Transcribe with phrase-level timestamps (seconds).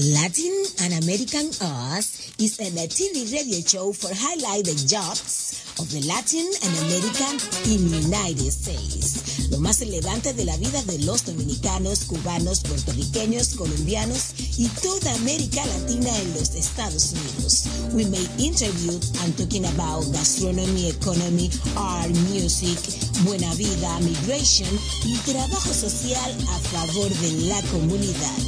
[0.00, 6.00] Latin and American Us is a TV radio show for highlight the jobs of the
[6.08, 7.36] Latin and American
[7.68, 9.50] in United States.
[9.50, 15.60] Lo más relevante de la vida de los dominicanos, cubanos, puertorriqueños, colombianos y toda América
[15.66, 17.68] Latina en los Estados Unidos.
[17.92, 22.78] We may interview and talking about gastronomy, economy, art, music,
[23.26, 24.72] buena vida, migration
[25.04, 28.38] y trabajo social a favor de la comunidad.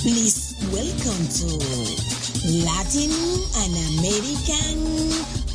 [0.00, 1.46] Please welcome to
[2.64, 3.12] Latin
[3.62, 5.45] and American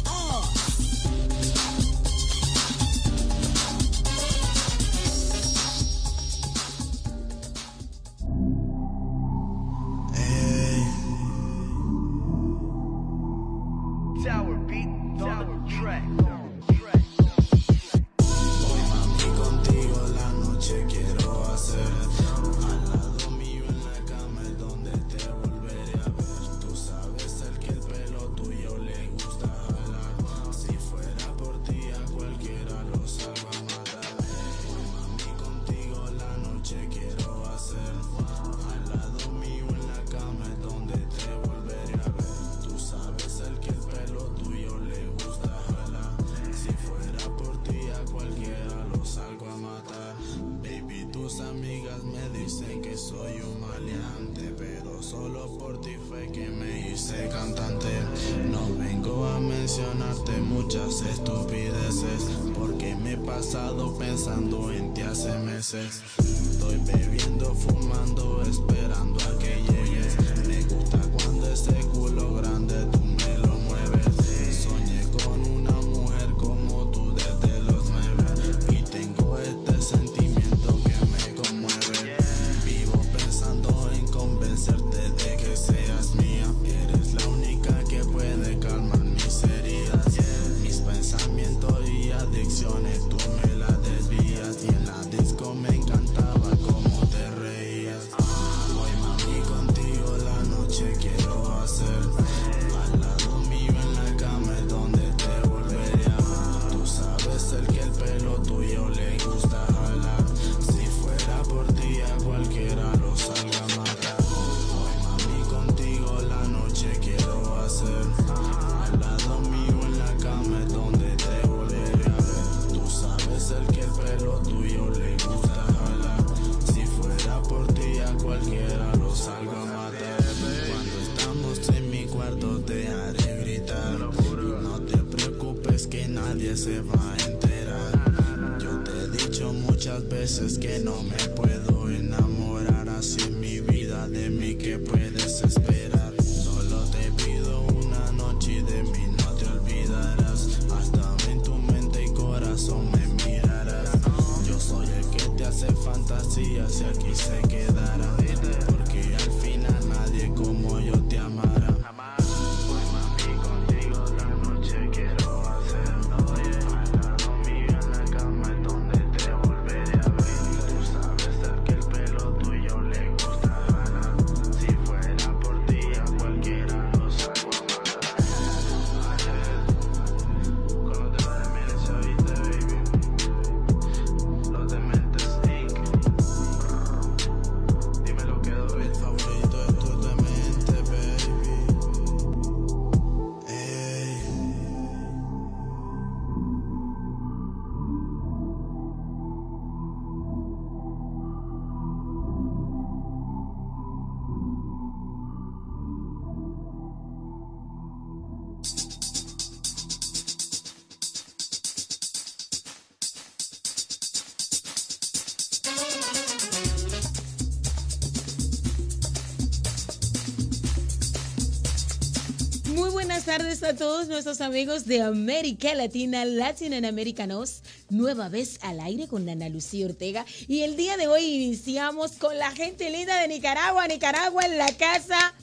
[223.71, 227.61] a todos nuestros amigos de América Latina, Latin Americanos.
[227.89, 230.25] Nueva vez al aire con Ana Lucía Ortega.
[230.49, 234.67] Y el día de hoy iniciamos con la gente linda de Nicaragua, Nicaragua en la
[234.75, 235.33] casa.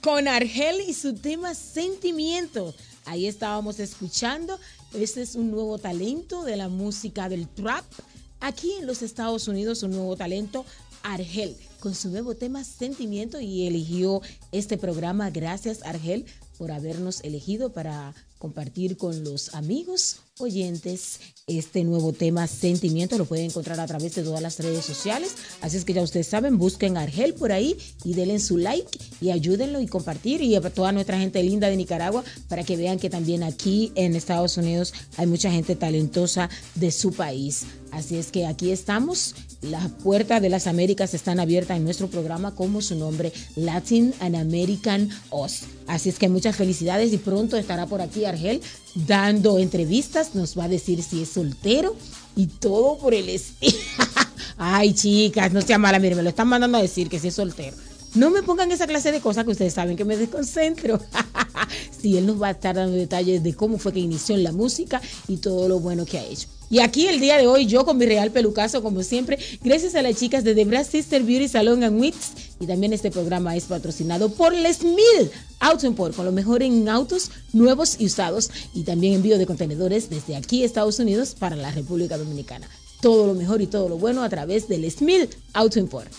[0.00, 2.74] Con Argel y su tema Sentimiento.
[3.04, 4.58] Ahí estábamos escuchando.
[4.94, 7.84] Este es un nuevo talento de la música del trap.
[8.40, 10.64] Aquí en los Estados Unidos, un nuevo talento,
[11.02, 14.20] Argel con su nuevo tema Sentimiento y eligió
[14.52, 15.30] este programa.
[15.30, 16.26] Gracias Argel
[16.58, 23.18] por habernos elegido para compartir con los amigos oyentes este nuevo tema Sentimiento.
[23.18, 25.34] Lo pueden encontrar a través de todas las redes sociales.
[25.60, 28.98] Así es que ya ustedes saben, busquen a Argel por ahí y denle su like
[29.20, 30.42] y ayúdenlo y compartir.
[30.42, 34.14] Y a toda nuestra gente linda de Nicaragua para que vean que también aquí en
[34.14, 37.64] Estados Unidos hay mucha gente talentosa de su país.
[37.90, 39.34] Así es que aquí estamos.
[39.62, 44.36] Las puertas de las Américas están abiertas en nuestro programa como su nombre, Latin and
[44.36, 45.62] American Oz.
[45.88, 48.60] Así es que muchas felicidades y pronto estará por aquí Argel
[48.94, 50.34] dando entrevistas.
[50.34, 51.96] Nos va a decir si es soltero
[52.36, 53.78] y todo por el estilo.
[54.58, 57.34] Ay, chicas, no sea mala, miren, me lo están mandando a decir que si es
[57.34, 57.76] soltero.
[58.14, 60.98] No me pongan esa clase de cosas que ustedes saben que me desconcentro.
[62.00, 64.52] sí, él nos va a estar dando detalles de cómo fue que inició en la
[64.52, 66.48] música y todo lo bueno que ha hecho.
[66.70, 70.02] Y aquí el día de hoy, yo con mi real pelucazo, como siempre, gracias a
[70.02, 72.32] las chicas de The Brass Sister Beauty Salon and Wits.
[72.60, 75.30] Y también este programa es patrocinado por Les Mil
[75.60, 78.50] Auto Import, con lo mejor en autos nuevos y usados.
[78.74, 82.68] Y también envío de contenedores desde aquí, Estados Unidos, para la República Dominicana.
[83.00, 86.10] Todo lo mejor y todo lo bueno a través de Les Mil Auto Import.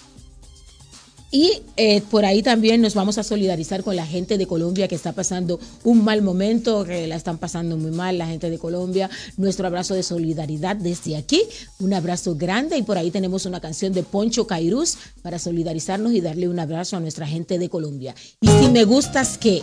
[1.31, 4.96] Y eh, por ahí también nos vamos a solidarizar con la gente de Colombia que
[4.96, 9.10] está pasando un mal momento, que la están pasando muy mal, la gente de Colombia.
[9.38, 11.44] Nuestro abrazo de solidaridad desde aquí,
[11.80, 16.22] un abrazo grande y por ahí tenemos una canción de Poncho Cairuz para solidarizarnos y
[16.22, 18.16] darle un abrazo a nuestra gente de Colombia.
[18.42, 19.62] Y si me gustas, ¿qué?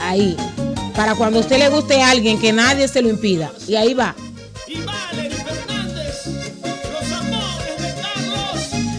[0.00, 0.36] Ahí,
[0.96, 3.52] para cuando a usted le guste a alguien, que nadie se lo impida.
[3.68, 4.14] Y ahí va.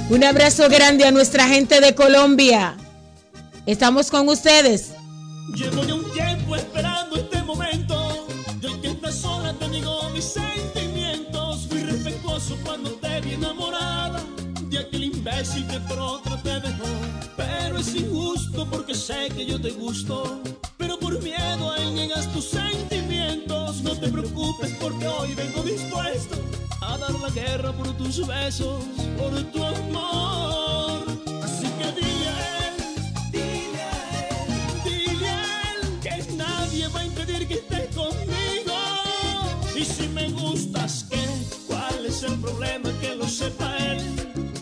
[0.08, 2.78] Un abrazo grande a nuestra gente de Colombia.
[3.66, 4.92] Estamos con ustedes.
[5.56, 8.28] Llevo ya un tiempo esperando este momento.
[8.62, 11.66] Yo que estas horas te digo mis sentimientos.
[11.68, 14.22] Fui respetuoso cuando te vi enamorada
[14.70, 16.86] de aquel imbécil que por otra te dejó.
[17.36, 20.40] Pero es injusto porque sé que yo te gusto.
[20.78, 23.82] Pero por miedo a niegas tus sentimientos.
[23.82, 26.38] No te preocupes porque hoy vengo dispuesto
[26.88, 28.84] a dar la guerra por tus besos,
[29.18, 31.06] por tu amor.
[31.44, 32.32] Así que dile
[32.66, 32.76] él,
[33.32, 33.88] dile
[34.30, 35.34] él, dile
[35.70, 38.78] él que nadie va a impedir que estés conmigo.
[39.76, 41.26] Y si me gustas, ¿qué?
[41.68, 42.90] ¿Cuál es el problema?
[43.02, 44.00] Que lo sepa él.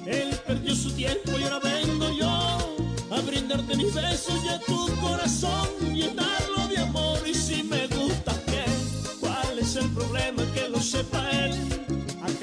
[0.05, 4.87] Él perdió su tiempo y ahora vengo yo a brindarte mis besos y a tu
[5.01, 7.19] corazón llenarlo de amor.
[7.27, 8.65] Y si me gustas, ¿qué?
[9.19, 10.43] ¿Cuál es el problema?
[10.53, 11.72] Que lo sepa él.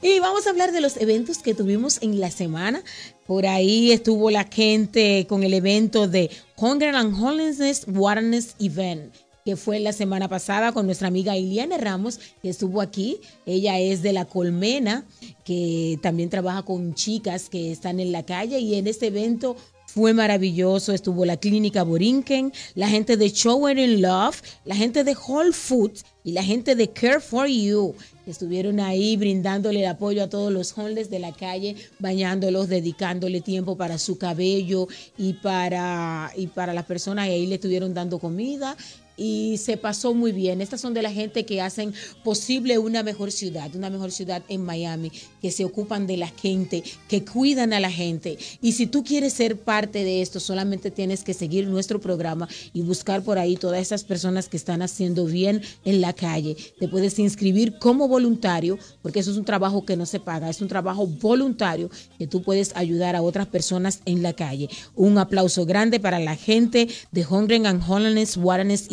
[0.00, 2.82] Y vamos a hablar de los eventos que tuvimos en la semana.
[3.26, 9.12] Por ahí estuvo la gente con el evento de Hunger and Holiness Awareness Event
[9.44, 13.18] que fue la semana pasada con nuestra amiga Iliana Ramos, que estuvo aquí.
[13.46, 15.06] Ella es de la Colmena,
[15.42, 19.56] que también trabaja con chicas que están en la calle y en este evento
[19.86, 20.92] fue maravilloso.
[20.92, 26.04] Estuvo la clínica Borinquen, la gente de Shower in Love, la gente de Whole Foods
[26.24, 27.94] y la gente de Care for You.
[28.28, 33.76] Estuvieron ahí brindándole el apoyo a todos los homeless de la calle, bañándolos, dedicándole tiempo
[33.76, 34.86] para su cabello
[35.16, 37.28] y para, y para las personas.
[37.28, 38.76] Y ahí le estuvieron dando comida
[39.18, 40.62] y se pasó muy bien.
[40.62, 41.92] Estas son de la gente que hacen
[42.24, 45.10] posible una mejor ciudad, una mejor ciudad en Miami,
[45.42, 48.38] que se ocupan de la gente, que cuidan a la gente.
[48.62, 52.82] Y si tú quieres ser parte de esto, solamente tienes que seguir nuestro programa y
[52.82, 56.56] buscar por ahí todas esas personas que están haciendo bien en la calle.
[56.78, 60.60] Te puedes inscribir como voluntario, porque eso es un trabajo que no se paga, es
[60.60, 64.68] un trabajo voluntario que tú puedes ayudar a otras personas en la calle.
[64.94, 68.86] Un aplauso grande para la gente de Hungry and Holiness Wareness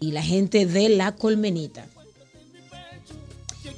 [0.00, 1.86] Y la gente de La Colmenita.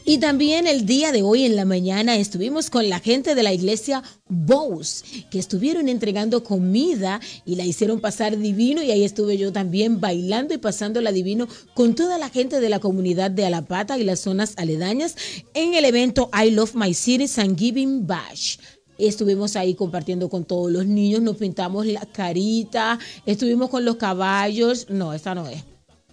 [0.05, 3.53] Y también el día de hoy en la mañana estuvimos con la gente de la
[3.53, 9.53] iglesia Bose, que estuvieron entregando comida y la hicieron pasar divino y ahí estuve yo
[9.53, 14.05] también bailando y pasándola divino con toda la gente de la comunidad de Alapata y
[14.05, 15.17] las zonas aledañas
[15.55, 18.59] en el evento I Love My City Thanksgiving Bash.
[18.99, 24.89] Estuvimos ahí compartiendo con todos los niños, nos pintamos la carita, estuvimos con los caballos.
[24.89, 25.63] No, esta no es.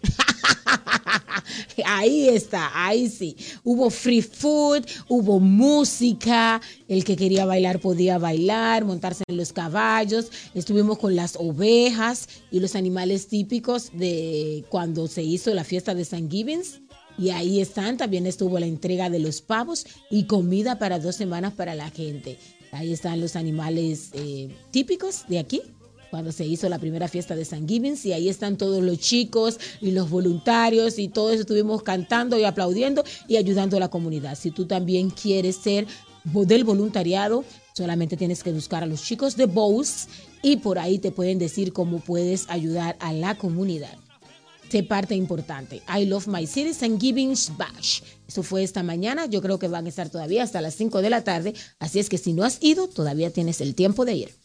[1.86, 3.36] Ahí está, ahí sí.
[3.64, 10.32] Hubo free food, hubo música, el que quería bailar podía bailar, montarse en los caballos.
[10.54, 16.06] Estuvimos con las ovejas y los animales típicos de cuando se hizo la fiesta de
[16.06, 16.82] San Gibbons.
[17.18, 21.54] Y ahí están, también estuvo la entrega de los pavos y comida para dos semanas
[21.54, 22.40] para la gente.
[22.74, 25.62] Ahí están los animales eh, típicos de aquí,
[26.14, 29.60] cuando se hizo la primera fiesta de San Givens y ahí están todos los chicos
[29.82, 34.38] y los voluntarios y todos estuvimos cantando y aplaudiendo y ayudando a la comunidad.
[34.38, 35.88] Si tú también quieres ser
[36.24, 40.08] del voluntariado, solamente tienes que buscar a los chicos de Bose
[40.44, 43.98] y por ahí te pueden decir cómo puedes ayudar a la comunidad.
[44.74, 45.84] Sé parte importante.
[45.88, 48.02] I Love My City San Givens Bash.
[48.28, 49.28] Eso fue esta mañana.
[49.28, 51.54] Yo creo que van a estar todavía hasta las 5 de la tarde.
[51.78, 54.36] Así es que si no has ido, todavía tienes el tiempo de ir.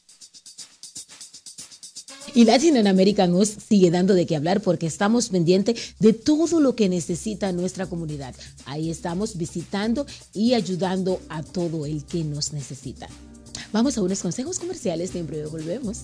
[2.34, 6.76] Y Latin American nos sigue dando de qué hablar porque estamos pendientes de todo lo
[6.76, 8.34] que necesita nuestra comunidad.
[8.66, 10.04] Ahí estamos visitando
[10.34, 13.08] y ayudando a todo el que nos necesita.
[13.72, 16.00] Vamos a unos consejos comerciales, siempre volvemos.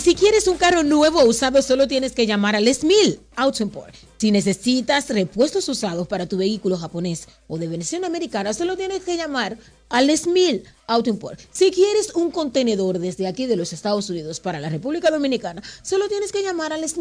[0.00, 3.62] Si quieres un carro nuevo o usado, solo tienes que llamar a Les Mil Auto
[3.62, 3.94] Import.
[4.18, 9.16] Si necesitas repuestos usados para tu vehículo japonés o de versión americana, solo tienes que
[9.16, 11.38] llamar a Les Mil Auto Import.
[11.52, 16.08] Si quieres un contenedor desde aquí de los Estados Unidos para la República Dominicana, solo
[16.08, 16.96] tienes que llamar a Les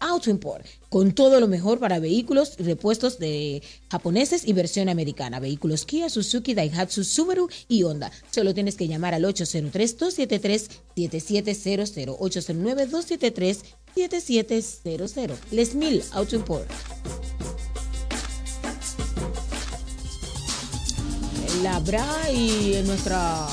[0.00, 4.88] Mil Auto Import, con todo lo mejor para vehículos y repuestos de japoneses y versión
[4.88, 5.40] americana.
[5.40, 8.10] Vehículos Kia, Suzuki, Daihatsu, Subaru y Honda.
[8.30, 12.16] Solo tienes que llamar al 803-273-7700,
[13.96, 15.36] 809-273-7700.
[15.50, 16.70] Les Mil Auto Import.
[21.62, 23.48] La Bra y nuestra...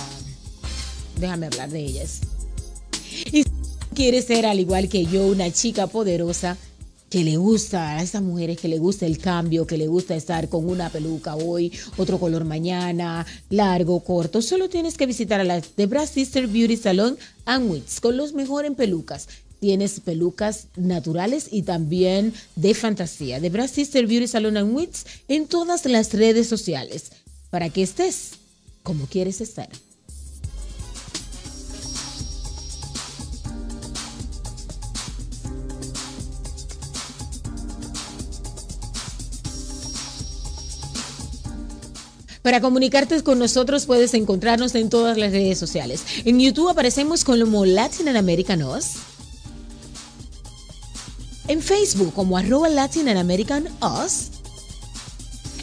[1.19, 2.21] Déjame hablar de ellas.
[3.95, 6.57] Quiere ser, al igual que yo, una chica poderosa
[7.09, 10.49] que le gusta a esas mujeres que le gusta el cambio, que le gusta estar
[10.49, 15.61] con una peluca hoy, otro color mañana, largo, corto, solo tienes que visitar a la
[15.77, 19.29] Debra Sister Beauty Salon and Wits con los mejores pelucas.
[19.61, 23.39] Tienes pelucas naturales y también de fantasía.
[23.39, 27.13] Debra Sister Beauty Salon and Wits en todas las redes sociales
[27.49, 28.31] para que estés
[28.83, 29.69] como quieres estar.
[42.45, 46.03] Para comunicarte con nosotros puedes encontrarnos en todas las redes sociales.
[46.25, 48.97] En YouTube aparecemos como Latin American Us.
[51.47, 54.27] En Facebook como arroba Latin American Us.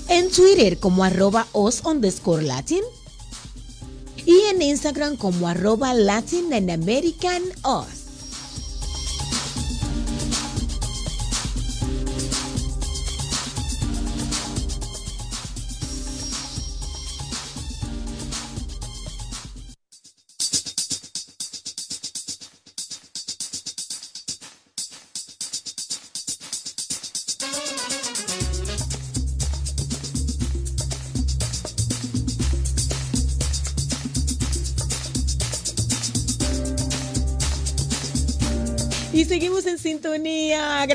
[0.09, 2.83] En Twitter como arroba Us underscore Latin.
[4.27, 8.02] Y en Instagram como arroba Latin American Us.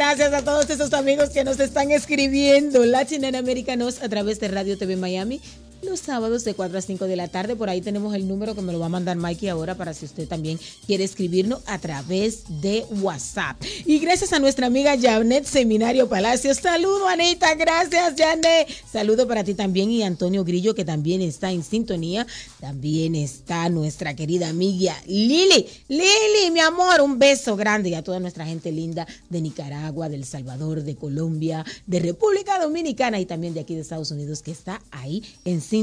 [0.08, 2.86] Gracias a todos esos amigos que nos están escribiendo.
[2.86, 5.42] Latin Americanos a través de Radio TV Miami
[5.88, 7.56] los sábados de 4 a 5 de la tarde.
[7.56, 10.06] Por ahí tenemos el número que me lo va a mandar Mikey ahora para si
[10.06, 13.62] usted también quiere escribirnos a través de WhatsApp.
[13.86, 16.58] Y gracias a nuestra amiga Janet Seminario Palacios.
[16.58, 17.56] Saludo, Anita.
[17.56, 18.68] Gracias, Janet.
[18.92, 22.28] Saludo para ti también y Antonio Grillo, que también está en sintonía.
[22.60, 25.66] También está nuestra querida amiga Lili.
[25.88, 30.26] Lili, mi amor, un beso grande y a toda nuestra gente linda de Nicaragua, del
[30.26, 34.82] Salvador, de Colombia, de República Dominicana y también de aquí de Estados Unidos que está
[34.92, 35.77] ahí en sintonía.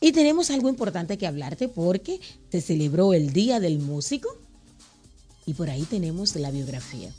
[0.00, 4.28] Y tenemos algo importante que hablarte porque se celebró el Día del Músico
[5.46, 7.12] y por ahí tenemos la biografía.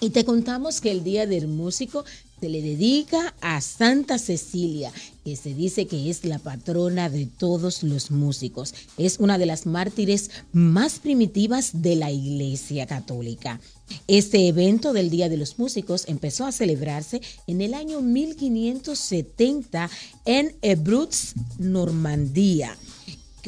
[0.00, 2.04] Y te contamos que el Día del Músico
[2.40, 4.92] se le dedica a Santa Cecilia,
[5.24, 8.74] que se dice que es la patrona de todos los músicos.
[8.96, 13.60] Es una de las mártires más primitivas de la Iglesia Católica.
[14.06, 19.90] Este evento del Día de los Músicos empezó a celebrarse en el año 1570
[20.24, 22.76] en Ebruz, Normandía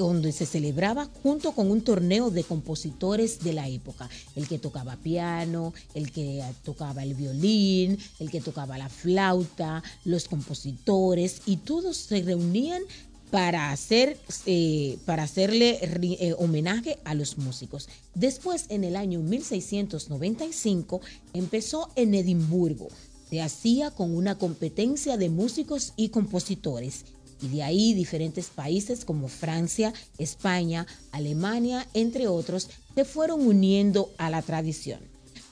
[0.07, 4.09] donde se celebraba junto con un torneo de compositores de la época.
[4.37, 10.29] El que tocaba piano, el que tocaba el violín, el que tocaba la flauta, los
[10.29, 12.83] compositores, y todos se reunían
[13.31, 17.89] para, hacer, eh, para hacerle eh, homenaje a los músicos.
[18.15, 21.01] Después, en el año 1695,
[21.33, 22.89] empezó en Edimburgo.
[23.31, 27.05] Se hacía con una competencia de músicos y compositores.
[27.43, 34.31] Y de ahí diferentes países como Francia, España, Alemania, entre otros, se fueron uniendo a
[34.31, 35.01] la tradición.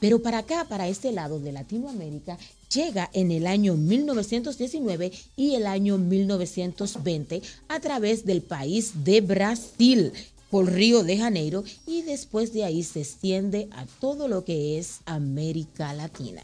[0.00, 2.38] Pero para acá, para este lado de Latinoamérica,
[2.72, 10.12] llega en el año 1919 y el año 1920 a través del país de Brasil
[10.50, 15.00] por Río de Janeiro y después de ahí se extiende a todo lo que es
[15.04, 16.42] América Latina.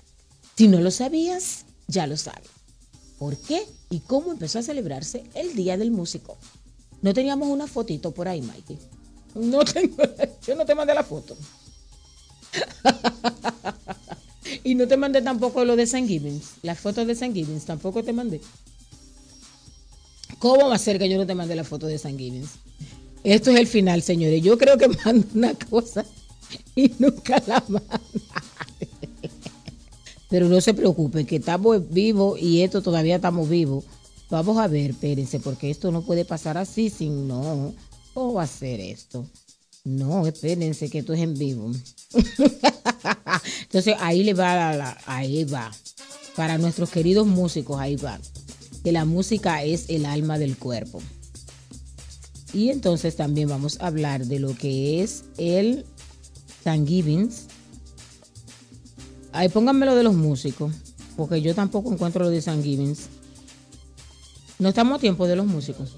[0.57, 2.49] Si no lo sabías, ya lo sabes.
[3.19, 3.63] ¿Por qué
[3.95, 6.37] y cómo empezó a celebrarse el Día del Músico?
[7.01, 8.77] No teníamos una fotito por ahí, Mikey.
[9.37, 10.03] No tengo,
[10.47, 11.37] yo no te mandé la foto.
[14.65, 16.55] y no te mandé tampoco lo de San Gibbons.
[16.63, 18.41] Las fotos de San Gibbons tampoco te mandé.
[20.41, 22.51] ¿Cómo va a ser que yo no te mandé la foto de San Gibbons?
[23.23, 24.43] Esto es el final, señores.
[24.43, 26.05] Yo creo que mando una cosa
[26.75, 28.01] y nunca la mando.
[30.35, 33.85] Pero no se preocupen, que estamos vivos y esto todavía estamos vivos.
[34.31, 37.73] Vamos a ver, espérense, porque esto no puede pasar así sin no.
[38.15, 39.25] ¿Cómo va a ser esto?
[39.85, 41.71] No, espérense que esto es en vivo.
[43.63, 45.71] Entonces ahí le va, ahí va.
[46.35, 48.19] Para nuestros queridos músicos, ahí va.
[48.83, 51.01] Que la música es el alma del cuerpo.
[52.53, 55.85] Y entonces también vamos a hablar de lo que es el
[56.65, 57.31] Thanksgiving.
[59.35, 60.73] Ahí pónganme lo de los músicos,
[61.17, 62.97] porque yo tampoco encuentro lo de Thanksgiving.
[64.61, 65.97] No estamos a tiempo de los músicos.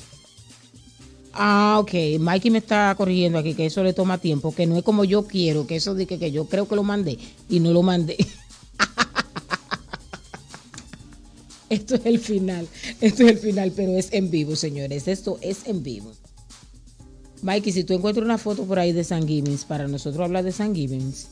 [1.34, 2.18] Ah, ok.
[2.18, 5.26] Mikey me está corrigiendo aquí que eso le toma tiempo, que no es como yo
[5.26, 7.18] quiero, que eso de que, yo creo que lo mandé
[7.50, 8.16] y no lo mandé.
[11.68, 12.68] Esto es el final,
[13.00, 15.08] esto es el final, pero es en vivo, señores.
[15.08, 16.12] Esto es en vivo.
[17.42, 20.52] Mikey, si tú encuentras una foto por ahí de San Givens, para nosotros hablar de
[20.52, 21.26] San Givens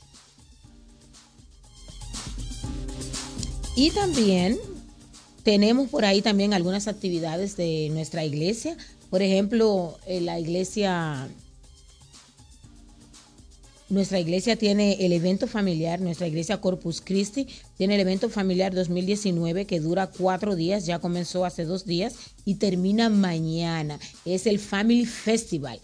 [3.74, 4.56] Y también
[5.42, 8.76] tenemos por ahí también algunas actividades de nuestra iglesia.
[9.10, 11.28] Por ejemplo, la iglesia
[13.90, 19.66] nuestra iglesia tiene el evento familiar, nuestra iglesia Corpus Christi tiene el evento familiar 2019
[19.66, 23.98] que dura cuatro días, ya comenzó hace dos días y termina mañana.
[24.24, 25.80] Es el Family Festival.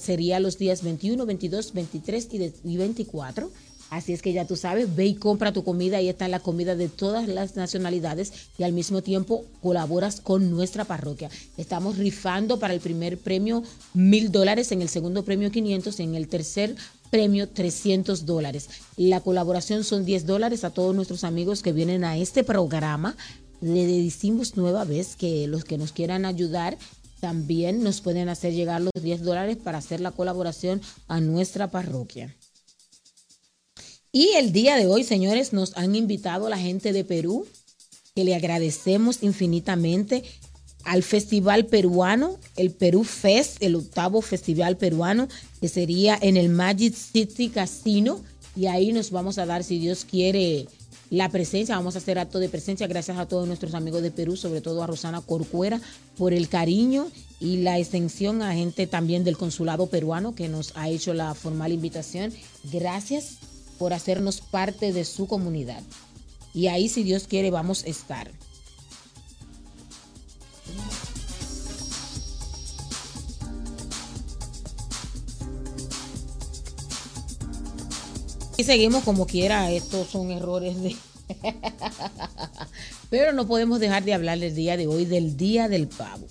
[0.00, 2.28] sería los días 21, 22, 23
[2.64, 3.50] y 24
[3.90, 6.74] Así es que ya tú sabes, ve y compra tu comida, ahí está la comida
[6.74, 11.30] de todas las nacionalidades y al mismo tiempo colaboras con nuestra parroquia.
[11.56, 13.62] Estamos rifando para el primer premio
[13.94, 16.74] mil dólares, en el segundo premio 500 y en el tercer
[17.10, 18.68] premio 300 dólares.
[18.96, 23.16] La colaboración son 10 dólares a todos nuestros amigos que vienen a este programa.
[23.60, 26.76] Le decimos nueva vez que los que nos quieran ayudar
[27.20, 32.35] también nos pueden hacer llegar los 10 dólares para hacer la colaboración a nuestra parroquia.
[34.12, 37.46] Y el día de hoy, señores, nos han invitado la gente de Perú,
[38.14, 40.24] que le agradecemos infinitamente
[40.84, 45.28] al Festival Peruano, el Perú Fest, el octavo Festival Peruano,
[45.60, 48.22] que sería en el Magic City Casino.
[48.54, 50.66] Y ahí nos vamos a dar, si Dios quiere,
[51.10, 54.36] la presencia, vamos a hacer acto de presencia gracias a todos nuestros amigos de Perú,
[54.36, 55.80] sobre todo a Rosana Corcuera,
[56.16, 60.88] por el cariño y la extensión a gente también del consulado peruano que nos ha
[60.88, 62.32] hecho la formal invitación.
[62.72, 63.36] Gracias
[63.78, 65.82] por hacernos parte de su comunidad.
[66.54, 68.30] Y ahí, si Dios quiere, vamos a estar.
[78.58, 80.96] Y seguimos como quiera, estos son errores de...
[83.10, 86.26] Pero no podemos dejar de hablar el día de hoy del Día del Pavo.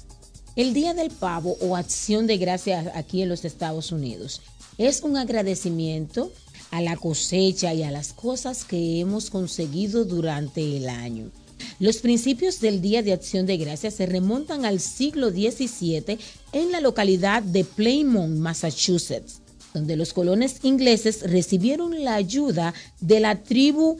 [0.55, 4.41] El Día del Pavo o Acción de Gracias aquí en los Estados Unidos
[4.77, 6.31] es un agradecimiento
[6.75, 11.31] a la cosecha y a las cosas que hemos conseguido durante el año.
[11.79, 16.17] Los principios del Día de Acción de Gracias se remontan al siglo XVII
[16.51, 19.41] en la localidad de Plymouth, Massachusetts
[19.73, 23.99] donde los colones ingleses recibieron la ayuda de la tribu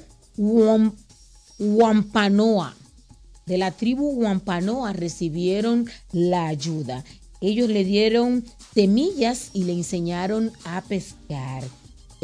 [1.60, 2.74] Wampanoa.
[3.46, 7.04] De la tribu Wampanoa recibieron la ayuda.
[7.42, 11.64] Ellos le dieron semillas y le enseñaron a pescar.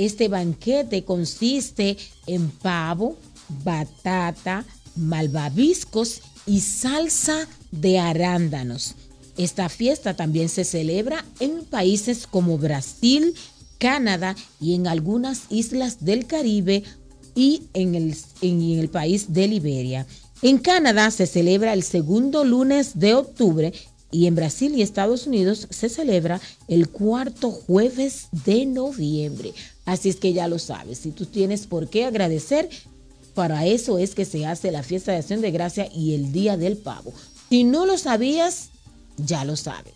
[0.01, 3.17] Este banquete consiste en pavo,
[3.63, 8.95] batata, malvaviscos y salsa de arándanos.
[9.37, 13.35] Esta fiesta también se celebra en países como Brasil,
[13.77, 16.81] Canadá y en algunas islas del Caribe
[17.35, 20.07] y en el, en el país de Liberia.
[20.41, 23.71] En Canadá se celebra el segundo lunes de octubre
[24.11, 29.53] y en Brasil y Estados Unidos se celebra el cuarto jueves de noviembre.
[29.91, 32.69] Así es que ya lo sabes, si tú tienes por qué agradecer,
[33.33, 36.55] para eso es que se hace la fiesta de acción de gracia y el día
[36.55, 37.11] del pavo.
[37.49, 38.69] Si no lo sabías,
[39.17, 39.91] ya lo sabe.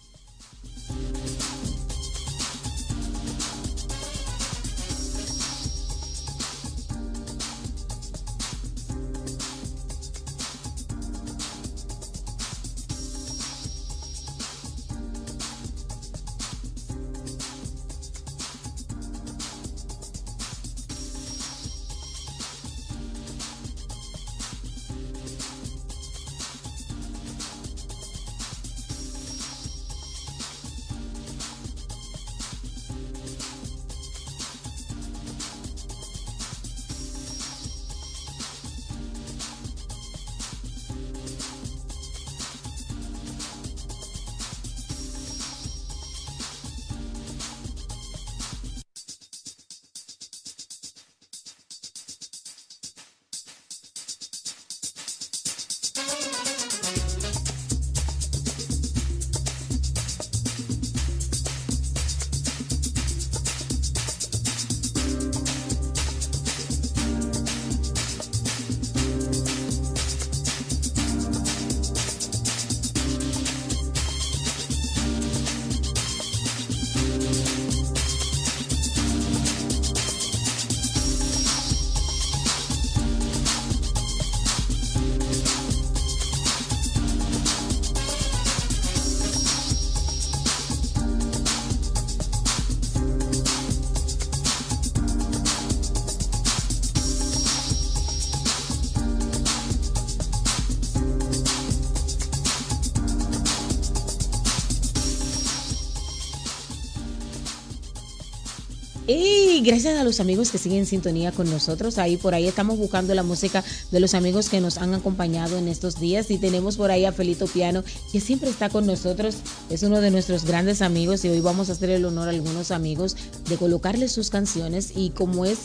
[109.65, 111.97] Gracias a los amigos que siguen en sintonía con nosotros.
[111.97, 115.67] Ahí por ahí estamos buscando la música de los amigos que nos han acompañado en
[115.67, 116.29] estos días.
[116.29, 119.37] Y tenemos por ahí a Felito Piano, que siempre está con nosotros.
[119.69, 122.71] Es uno de nuestros grandes amigos y hoy vamos a hacer el honor a algunos
[122.71, 123.17] amigos
[123.49, 124.93] de colocarle sus canciones.
[124.95, 125.57] Y como es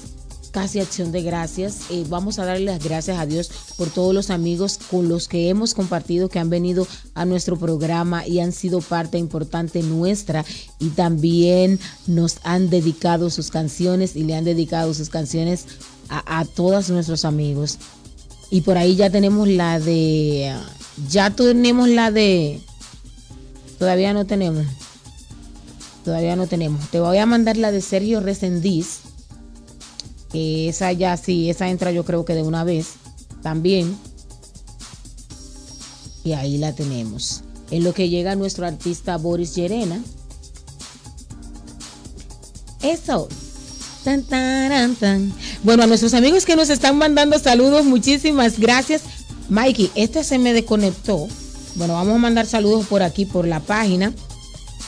[0.51, 1.91] casi acción de gracias.
[1.91, 5.49] Eh, vamos a darle las gracias a Dios por todos los amigos con los que
[5.49, 10.45] hemos compartido, que han venido a nuestro programa y han sido parte importante nuestra
[10.79, 15.67] y también nos han dedicado sus canciones y le han dedicado sus canciones
[16.09, 17.79] a, a todos nuestros amigos.
[18.51, 20.53] Y por ahí ya tenemos la de,
[21.09, 22.61] ya tenemos la de,
[23.79, 24.67] todavía no tenemos.
[26.05, 26.89] Todavía no tenemos.
[26.89, 29.01] Te voy a mandar la de Sergio Resendiz
[30.33, 32.95] esa ya sí, esa entra yo creo que de una vez
[33.43, 33.97] también.
[36.23, 37.43] Y ahí la tenemos.
[37.71, 40.03] En lo que llega nuestro artista Boris Llerena.
[42.83, 43.29] Eso.
[44.05, 45.33] Tan, tan, tan.
[45.63, 49.03] Bueno, a nuestros amigos que nos están mandando saludos, muchísimas gracias.
[49.49, 51.29] Mikey, este se me desconectó.
[51.75, 54.13] Bueno, vamos a mandar saludos por aquí, por la página.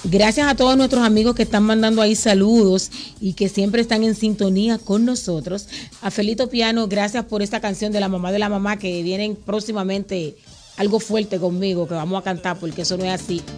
[0.04, 4.14] Gracias a todos nuestros amigos que están mandando ahí saludos y que siempre están en
[4.14, 5.68] sintonía con nosotros.
[6.00, 9.36] A Felito Piano, gracias por esta canción de la mamá de la mamá que vienen
[9.36, 10.36] próximamente
[10.76, 13.42] algo fuerte conmigo que vamos a cantar porque eso no es así.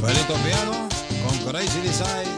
[0.00, 0.88] Felito Piano
[1.24, 2.31] con Crazy Design.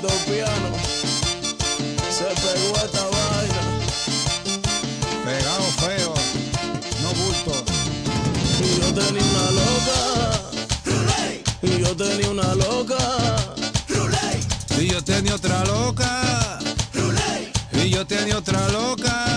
[0.00, 0.70] Felito Piano
[2.10, 3.62] se pegó esta vaina.
[5.24, 6.14] Pegado feo,
[7.02, 7.64] no bulto.
[8.60, 10.00] Y yo tenía una loca.
[11.62, 12.96] Y yo tenía una loca.
[14.78, 16.58] Y yo tenía otra loca.
[17.72, 19.29] Y yo tenía otra loca.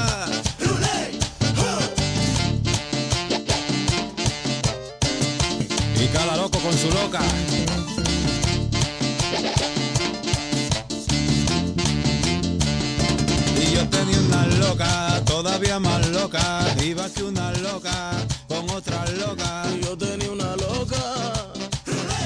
[16.24, 16.76] Loca.
[16.84, 18.12] Iba que una loca
[18.48, 19.66] con otra loca.
[19.76, 21.04] Y yo tenía una loca.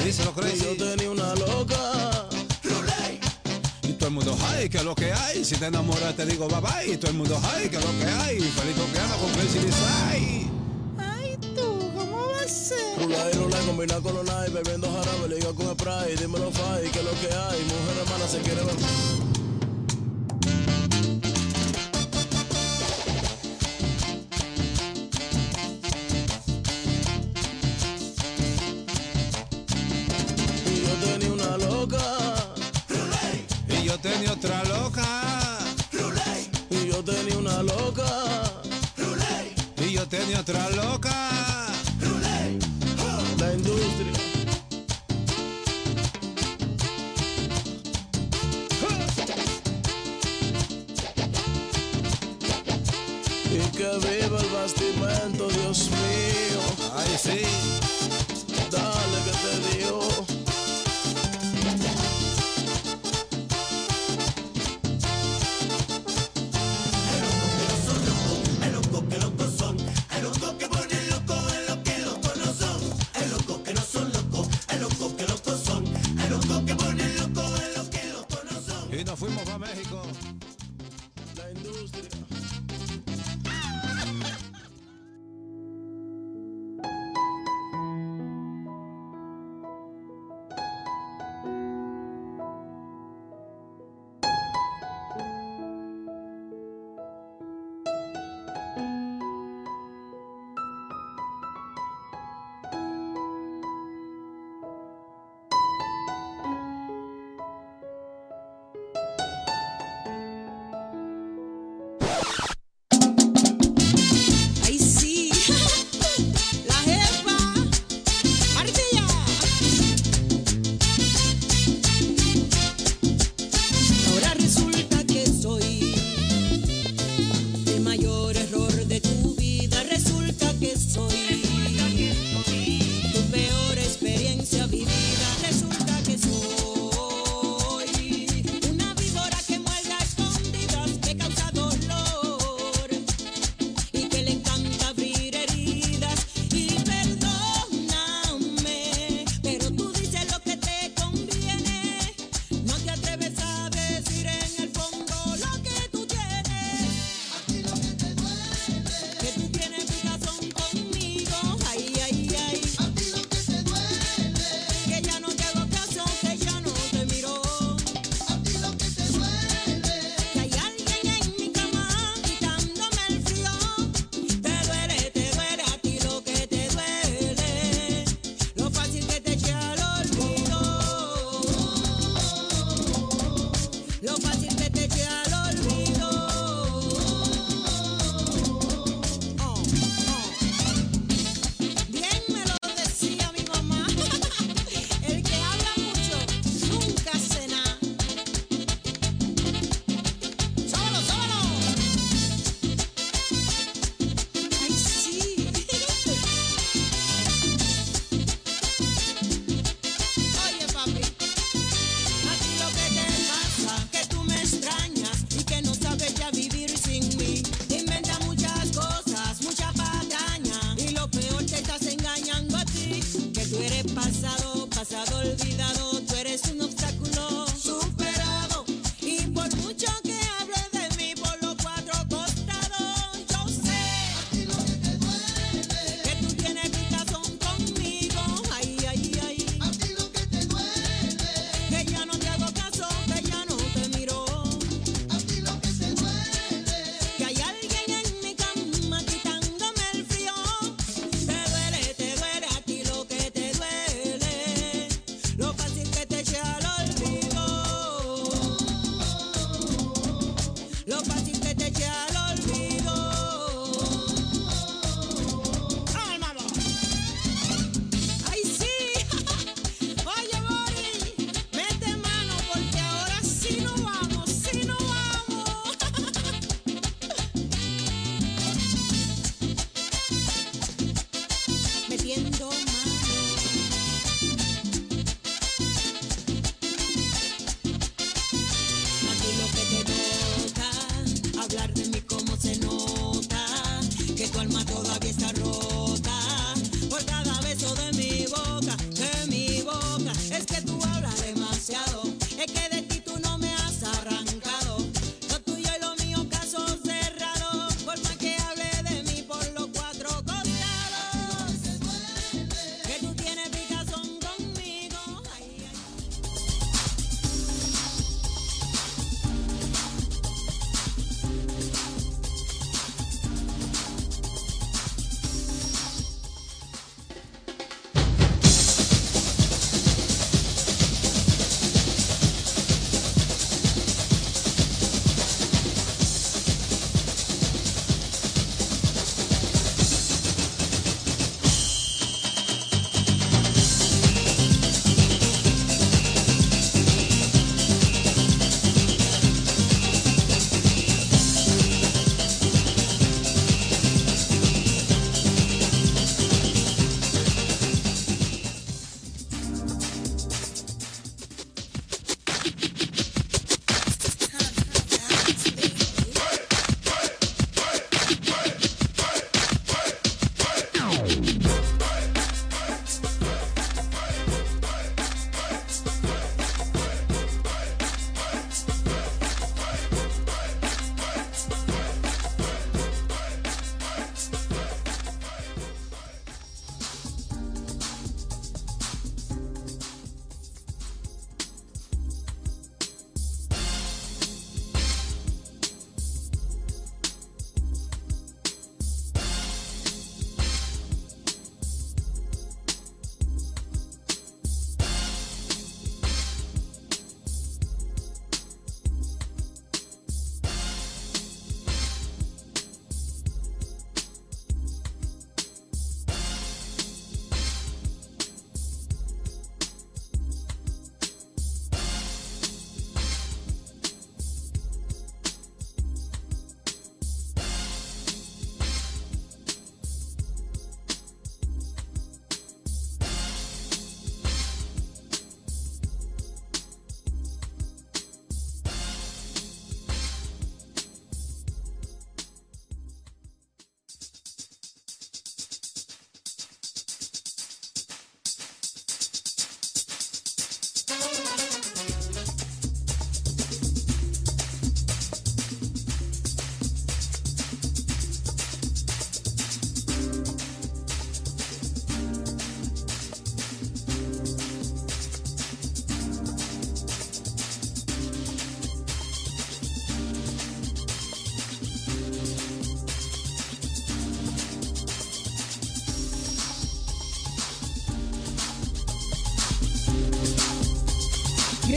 [0.04, 0.78] Díselo Y yo crazy.
[0.78, 2.28] tenía una loca.
[3.84, 5.44] Y todo el mundo, ay, que es lo que hay.
[5.44, 6.94] Si te enamoras, te digo bye bye.
[6.94, 8.40] Y todo el mundo, ay, que es lo que hay.
[8.40, 10.48] Feliz Piano con Crazy Design.
[12.98, 17.00] Rula y rula, combina con los night, bebiendo jarabe, liga con spray, dímelo fai, que
[17.00, 19.27] es lo que hay, mujer hermana se quiere ver.
[34.12, 35.06] Tenía otra loca.
[36.70, 38.04] y yo tenía una loca,
[39.86, 41.14] Y yo tenía otra loca.
[43.40, 44.14] la industria.
[53.52, 56.62] Y que viva el bastimento, Dios mío.
[56.96, 57.42] Ay, sí.
[58.72, 60.07] Dale que te dio.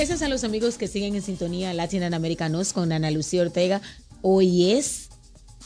[0.01, 3.83] Gracias a los amigos que siguen en sintonía Latin Americanos con Ana Lucía Ortega.
[4.23, 5.11] Hoy es,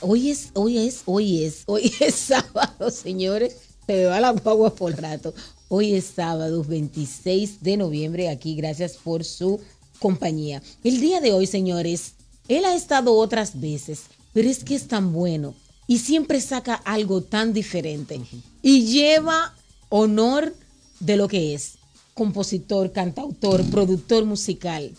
[0.00, 3.54] hoy es, hoy es, hoy es, hoy es sábado, señores.
[3.86, 5.32] Se me va la guagua por rato.
[5.68, 8.28] Hoy es sábado 26 de noviembre.
[8.28, 9.60] Aquí, gracias por su
[10.00, 10.60] compañía.
[10.82, 12.14] El día de hoy, señores,
[12.48, 14.00] él ha estado otras veces,
[14.32, 15.54] pero es que es tan bueno
[15.86, 18.20] y siempre saca algo tan diferente
[18.62, 19.54] y lleva
[19.90, 20.56] honor
[20.98, 21.74] de lo que es
[22.14, 24.92] compositor, cantautor, productor musical.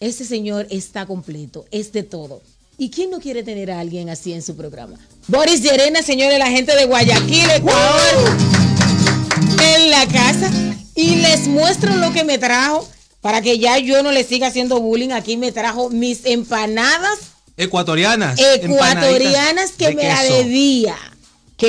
[0.00, 2.42] Ese señor está completo, es de todo.
[2.78, 4.98] ¿Y quién no quiere tener a alguien así en su programa?
[5.28, 8.36] Boris Llerena, señores, la gente de Guayaquil, Ecuador,
[9.62, 10.50] en la casa.
[10.94, 12.88] Y les muestro lo que me trajo
[13.20, 15.10] para que ya yo no le siga haciendo bullying.
[15.10, 17.18] Aquí me trajo mis empanadas
[17.56, 18.38] Ecuatorianas.
[18.40, 20.34] ecuatorianas que me la queso.
[20.38, 20.96] debía.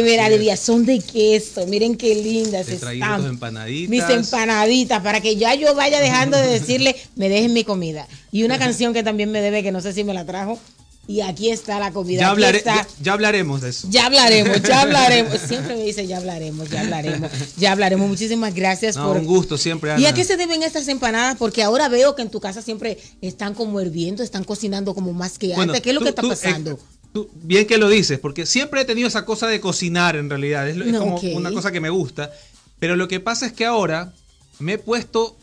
[0.02, 0.58] La debía.
[0.58, 1.68] Son de queso.
[1.68, 3.22] Miren qué lindas Te están.
[3.22, 3.89] tus empanaditas.
[3.89, 5.02] Mis empanaditas.
[5.04, 8.08] Para que ya yo vaya dejando de decirle, me dejen mi comida.
[8.32, 10.60] Y una canción que también me debe, que no sé si me la trajo.
[11.06, 12.34] Y aquí está la comida.
[12.39, 12.76] Ya, está.
[12.76, 13.88] ya, ya hablaremos de eso.
[13.91, 15.38] Ya hablaremos, ya hablaremos.
[15.38, 18.08] Siempre me dice, ya hablaremos, ya hablaremos, ya hablaremos.
[18.08, 19.18] Muchísimas gracias No, por.
[19.18, 20.00] un gusto siempre, Ana.
[20.02, 21.36] ¿Y a qué se deben estas empanadas?
[21.38, 25.38] Porque ahora veo que en tu casa siempre están como hirviendo, están cocinando como más
[25.38, 25.82] que Bueno, antes.
[25.82, 26.80] ¿Qué es lo tú- que está tú, eh, pasando?
[27.14, 30.68] Tú- bien que lo dices, porque siempre he tenido esa cosa de cocinar en realidad.
[30.68, 32.32] Es, como una cosa que me gusta.
[32.80, 34.11] Pero lo que pasa es que ahora
[34.59, 35.38] me he puesto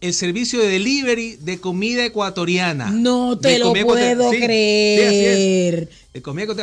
[0.00, 2.90] el servicio de delivery de comida ecuatoriana.
[2.90, 3.94] No te lo puedo
[4.30, 4.44] Sí, sí, así es.
[4.44, 5.88] creer.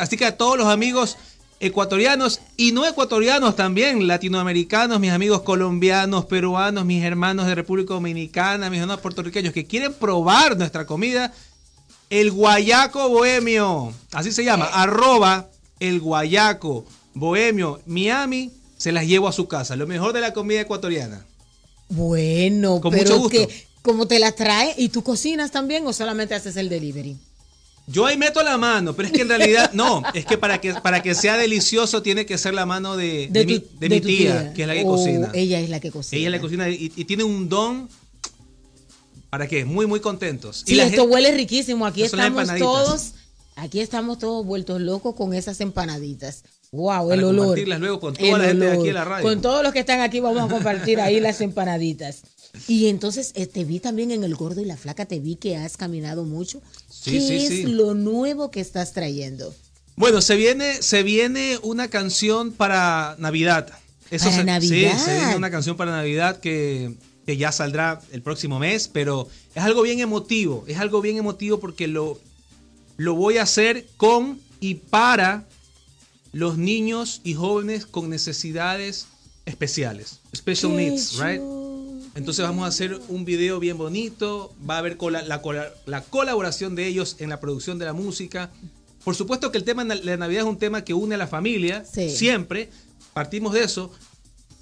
[0.01, 1.15] Así que a todos los amigos
[1.61, 8.69] ecuatorianos y no ecuatorianos también, latinoamericanos, mis amigos colombianos, peruanos, mis hermanos de República Dominicana,
[8.69, 11.33] mis hermanos puertorriqueños que quieren probar nuestra comida,
[12.09, 15.49] el guayaco bohemio, así se llama, arroba
[15.79, 20.61] el guayaco bohemio Miami, se las llevo a su casa, lo mejor de la comida
[20.61, 21.25] ecuatoriana.
[21.89, 23.29] Bueno, Con pero mucho gusto.
[23.47, 27.17] que como te las trae y tú cocinas también o solamente haces el delivery.
[27.87, 30.75] Yo ahí meto la mano, pero es que en realidad no, es que para que
[30.75, 33.99] para que sea delicioso tiene que ser la mano de, de, mi, tu- de mi
[34.01, 35.31] tu tía, que es la que Oh, cocina.
[35.33, 36.19] Ella es la que cocina.
[36.19, 37.89] Ella le cocina y, y tiene un don.
[39.29, 39.65] ¿Para qué?
[39.65, 40.63] Muy, muy contentos.
[40.65, 41.85] y Sí, la esto gente- huele riquísimo.
[41.85, 43.11] Aquí estamos todos,
[43.55, 46.43] aquí estamos todos vueltos locos con esas empanaditas.
[46.71, 47.45] Wow, Para el olor.
[47.47, 49.23] compartirlas luego con toda El la gente de aquí en la radio.
[49.27, 52.21] Con todos los que están aquí vamos a compartir ahí las empanaditas.
[52.67, 55.55] Y entonces eh, te vi también en el gordo y la flaca, te vi que
[55.57, 56.61] has caminado mucho.
[56.89, 57.63] Sí, ¿Qué sí, es sí.
[57.63, 59.53] lo nuevo que estás trayendo?
[59.95, 63.67] Bueno, se viene, se viene una canción para Navidad.
[64.09, 64.93] Para se- Navidad.
[64.97, 66.93] Sí, se viene una canción para Navidad que,
[67.29, 70.63] que ya saldrá el próximo mes, pero es algo bien emotivo.
[70.67, 72.19] Es algo bien emotivo porque lo,
[72.97, 75.45] lo voy a hacer con y para
[76.31, 79.05] los niños y jóvenes con necesidades
[79.45, 80.21] especiales.
[80.35, 81.39] Special needs, right?
[82.15, 86.01] Entonces vamos a hacer un video bien bonito, va a haber cola- la, cola- la
[86.01, 88.49] colaboración de ellos en la producción de la música.
[89.03, 91.27] Por supuesto que el tema de la Navidad es un tema que une a la
[91.27, 92.09] familia, Sí.
[92.09, 92.71] siempre,
[93.13, 93.91] partimos de eso,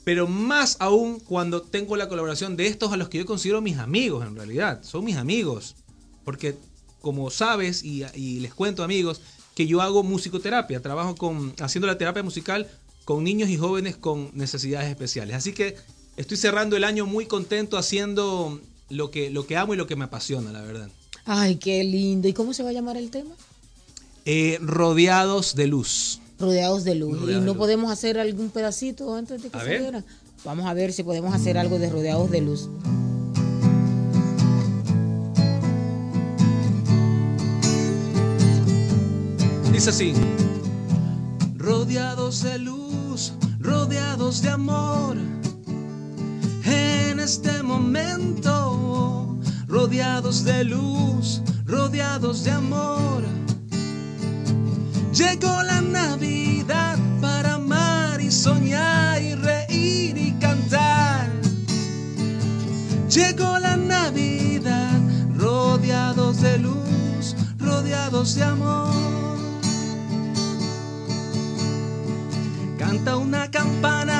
[0.07, 3.77] pero más aún cuando tengo la colaboración de estos a los que yo considero mis
[3.77, 5.75] amigos en realidad, son mis amigos,
[6.23, 6.55] porque
[7.01, 9.19] como sabes y, y les cuento amigos,
[9.53, 12.69] que yo hago musicoterapia, trabajo con, haciendo la terapia musical
[13.03, 15.35] con niños y jóvenes con necesidades especiales.
[15.35, 15.75] Así que
[16.15, 19.97] estoy cerrando el año muy contento haciendo lo que, lo que amo y lo que
[19.97, 20.89] me apasiona, la verdad.
[21.25, 22.29] Ay, qué lindo.
[22.29, 23.35] ¿Y cómo se va a llamar el tema?
[24.23, 26.21] Eh, rodeados de luz.
[26.39, 27.19] Rodeados de luz.
[27.19, 27.57] Rodeados ¿Y de no luz.
[27.57, 29.77] podemos hacer algún pedacito antes de que A ver.
[29.77, 30.03] saliera?
[30.45, 32.69] Vamos a ver si podemos hacer algo de Rodeados de luz.
[39.71, 40.13] Dice así.
[41.55, 45.17] Rodeados de luz, rodeados de amor.
[46.65, 53.23] En este momento, rodeados de luz, rodeados de amor.
[55.17, 61.31] Llegó la Navidad para amar y soñar y reír y cantar.
[63.09, 64.99] Llegó la Navidad,
[65.35, 68.93] rodeados de luz, rodeados de amor.
[72.77, 74.16] Canta una campana,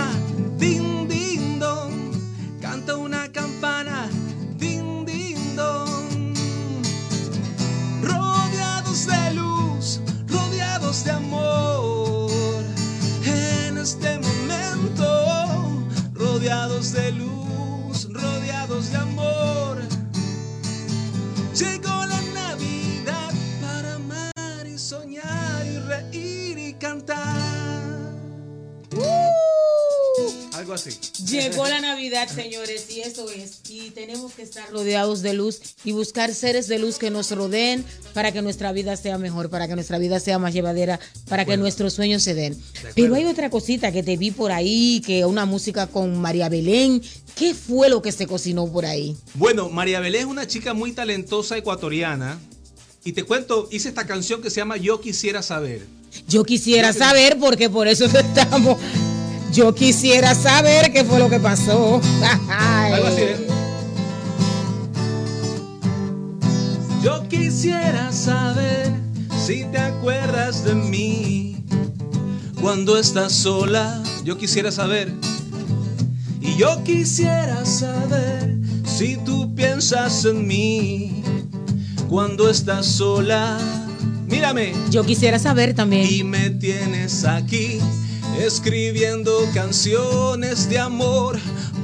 [30.77, 30.97] así.
[31.25, 33.59] Llegó la Navidad, señores, y eso es.
[33.69, 37.83] Y tenemos que estar rodeados de luz y buscar seres de luz que nos rodeen
[38.13, 41.57] para que nuestra vida sea mejor, para que nuestra vida sea más llevadera, para que
[41.57, 42.57] nuestros sueños se den.
[42.95, 47.01] Pero hay otra cosita que te vi por ahí, que una música con María Belén.
[47.35, 49.15] ¿Qué fue lo que se cocinó por ahí?
[49.35, 52.39] Bueno, María Belén es una chica muy talentosa ecuatoriana.
[53.03, 55.85] Y te cuento, hice esta canción que se llama Yo quisiera saber.
[56.27, 58.77] Yo quisiera saber, porque por eso estamos.
[59.51, 62.01] Yo quisiera saber qué fue lo que pasó.
[62.49, 62.93] Ay.
[62.93, 63.47] Algo así, ¿eh?
[67.03, 68.91] Yo quisiera saber
[69.45, 71.63] si te acuerdas de mí
[72.61, 74.03] cuando estás sola.
[74.23, 75.13] Yo quisiera saber.
[76.41, 81.23] Y yo quisiera saber si tú piensas en mí
[82.09, 83.57] cuando estás sola.
[84.27, 84.73] Mírame.
[84.89, 86.07] Yo quisiera saber también.
[86.11, 87.79] Y me tienes aquí
[88.39, 91.37] escribiendo canciones de amor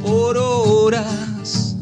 [0.03, 1.75] por horas.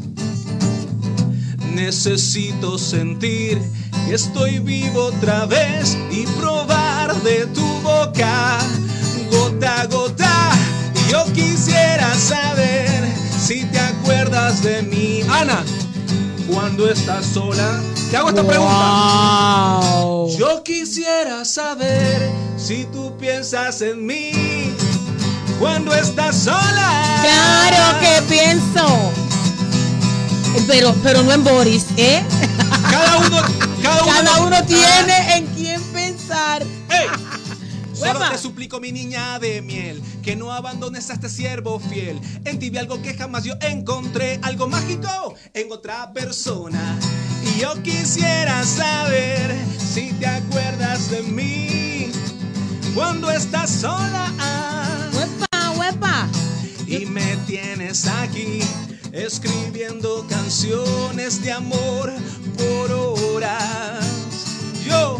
[1.74, 3.60] Necesito sentir
[4.06, 8.58] que estoy vivo otra vez y probar de tu boca
[9.32, 10.50] gota a gota.
[10.94, 13.04] Y yo quisiera saber
[13.38, 15.22] si te acuerdas de mí.
[15.28, 15.64] Ana,
[16.52, 19.80] cuando estás sola, te hago esta pregunta.
[20.00, 20.36] Wow.
[20.38, 24.32] Yo quisiera saber si tú piensas en mí
[25.62, 27.20] cuando estás sola.
[27.22, 29.12] Claro que pienso.
[30.66, 32.20] Pero, pero no en Boris, ¿eh?
[32.90, 33.36] Cada uno,
[33.80, 36.62] cada uno, Cada uno tiene en quién pensar.
[36.90, 37.06] ¡Ey!
[37.94, 42.20] Solo te suplico, mi niña de miel, que no abandones a este siervo fiel.
[42.44, 46.98] En ti vi algo que jamás yo encontré, algo mágico en otra persona.
[47.44, 52.10] Y yo quisiera saber si te acuerdas de mí
[52.96, 54.81] cuando estás sola.
[56.86, 58.60] Y me tienes aquí
[59.12, 62.12] escribiendo canciones de amor
[62.56, 64.04] por horas.
[64.86, 65.18] Yo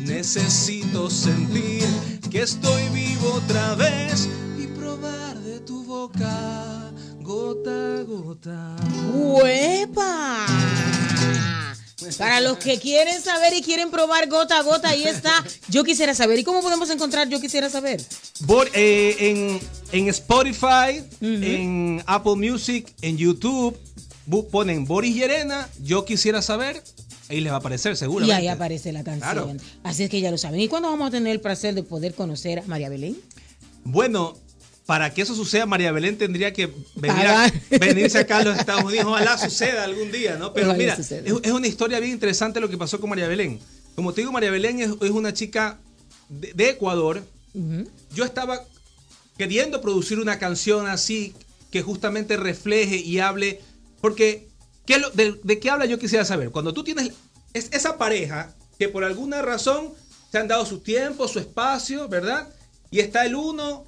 [0.00, 1.84] necesito sentir
[2.30, 4.28] que estoy vivo otra vez
[4.58, 8.76] y probar de tu boca gota a gota.
[9.12, 10.46] ¡Huepa!
[12.18, 15.44] Para los que quieren saber y quieren probar gota a gota, ahí está.
[15.68, 16.38] Yo quisiera saber.
[16.38, 18.00] ¿Y cómo podemos encontrar Yo quisiera saber?
[18.74, 19.60] Eh, en,
[19.92, 23.76] en Spotify, en Apple Music, en YouTube,
[24.50, 26.82] ponen Boris Llerena, yo quisiera saber,
[27.28, 28.34] ahí les va a aparecer Y seguramente.
[28.34, 29.20] ahí aparece la canción.
[29.20, 29.52] Claro.
[29.84, 30.60] Así es que ya lo saben.
[30.60, 33.16] ¿Y cuándo vamos a tener el placer de poder conocer a María Belén?
[33.84, 34.36] Bueno,
[34.86, 38.84] para que eso suceda, María Belén tendría que venir a- venirse acá a los Estados
[38.84, 39.06] Unidos.
[39.06, 40.52] Ojalá suceda algún día, ¿no?
[40.52, 43.58] Pero Ojalá mira, es, es una historia bien interesante lo que pasó con María Belén.
[43.96, 45.78] Como te digo, María Belén es, es una chica
[46.28, 47.22] de, de Ecuador.
[48.14, 48.62] Yo estaba
[49.38, 51.34] queriendo producir una canción así
[51.70, 53.60] que justamente refleje y hable.
[54.00, 54.46] Porque,
[54.86, 56.50] ¿qué lo- de, de qué habla yo quisiera saber?
[56.50, 57.12] Cuando tú tienes
[57.54, 59.94] es, esa pareja que por alguna razón
[60.30, 62.48] se han dado su tiempo, su espacio, ¿verdad?
[62.90, 63.84] Y está el uno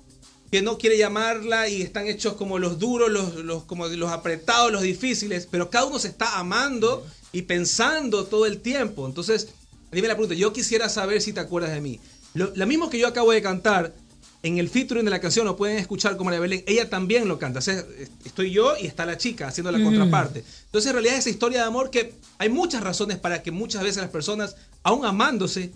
[0.50, 4.72] que no quiere llamarla y están hechos como los duros, los, los, como los apretados,
[4.72, 9.06] los difíciles, pero cada uno se está amando y pensando todo el tiempo.
[9.06, 9.48] Entonces,
[9.92, 12.00] dime la pregunta, yo quisiera saber si te acuerdas de mí.
[12.34, 13.94] Lo, la mismo que yo acabo de cantar,
[14.42, 17.38] en el featuring de la canción lo pueden escuchar como María Belén, ella también lo
[17.38, 17.58] canta.
[17.58, 17.84] O sea,
[18.24, 20.44] estoy yo y está la chica haciendo la contraparte.
[20.66, 24.00] Entonces, en realidad, esa historia de amor que hay muchas razones para que muchas veces
[24.00, 25.72] las personas, aún amándose,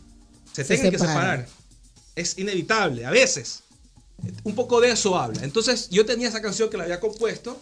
[0.53, 1.49] se, Se tengan que separar.
[2.15, 3.63] Es inevitable, a veces.
[4.45, 5.43] Un poco de eso habla.
[5.43, 7.61] Entonces, yo tenía esa canción que la había compuesto.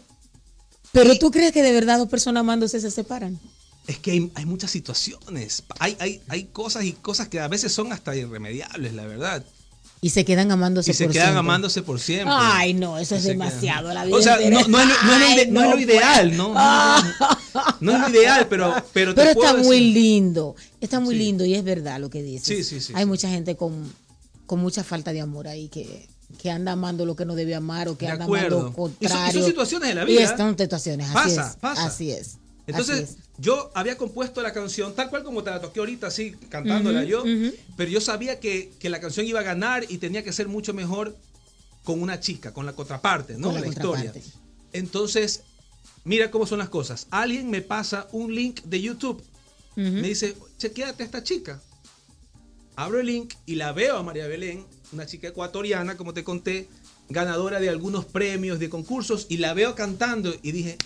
[0.93, 3.39] Pero tú crees que de verdad dos personas amándose se separan?
[3.87, 5.63] Es que hay, hay muchas situaciones.
[5.79, 9.45] Hay, hay, hay cosas y cosas que a veces son hasta irremediables, la verdad.
[10.03, 11.39] Y se quedan amándose Y se por quedan siempre.
[11.41, 12.35] amándose por siempre.
[12.37, 13.89] Ay, no, eso es demasiado.
[13.91, 13.95] quedan.
[13.95, 16.37] La vida O sea, no, no es, lo- no es Ay, no es lo ideal,
[16.37, 16.55] ¿no?
[17.81, 21.15] No, es lo ideal, pero, pero te Pero puedo está muy decir- lindo, está muy
[21.15, 21.19] Sí.
[21.23, 22.47] lindo y es verdad lo que dices.
[22.47, 23.09] Sí, sí, sí, Hay sí.
[23.09, 23.93] mucha gente con,
[24.47, 26.09] con mucha falta de amor ahí que,
[26.39, 28.61] que anda amando lo que no debe amar o que De anda acuerdo.
[28.61, 29.47] amando lo Y son- y son contrario.
[29.47, 30.23] situaciones de la Y vida.
[30.25, 31.57] están situaciones, así Pasa, es.
[31.57, 31.87] pasa.
[31.87, 32.37] Así es.
[32.67, 33.17] Entonces, así es.
[33.39, 37.25] yo había compuesto la canción tal cual como te la toqué ahorita, así, cantándola yo,
[37.77, 40.73] pero yo sabía que, que la canción iba a ganar y tenía que ser mucho
[40.73, 41.17] mejor
[41.85, 43.47] con una chica, con la contraparte, ¿no?
[43.49, 44.13] Con la la historia.
[44.13, 44.23] contraparte.
[44.73, 45.43] Entonces,
[46.05, 47.07] mira cómo son las cosas.
[47.11, 49.23] Alguien me pasa un link de YouTube,
[49.75, 51.61] me dice, chequéate a esta chica.
[52.77, 56.69] Abro el link y la veo a María Belén, una chica ecuatoriana, como te conté,
[57.09, 60.79] ganadora de algunos premios, de concursos, y la veo cantando y dije,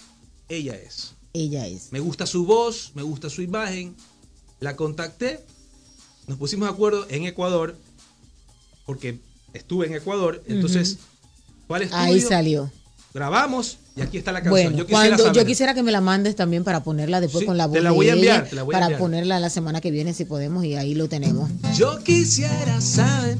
[0.48, 1.14] ella es.
[1.32, 1.90] Ella es.
[1.90, 3.94] Me gusta su voz, me gusta su imagen.
[4.61, 5.40] La contacté,
[6.26, 7.76] nos pusimos de acuerdo en Ecuador,
[8.86, 9.18] porque
[9.52, 10.42] estuve en Ecuador.
[10.46, 10.98] Entonces,
[11.66, 11.88] ¿cuál?
[11.92, 12.70] Ahí salió.
[13.12, 14.72] grabamos y aquí está la canción.
[14.72, 17.46] Bueno, yo quisiera cuando yo quisiera que me la mandes también para ponerla después Sí,
[17.46, 19.00] con la voz te la voy a enviar, ella, te la voy a para enviar.
[19.00, 21.50] ponerla la semana que viene si podemos y ahí lo tenemos.
[21.76, 23.38] Yo quisiera saber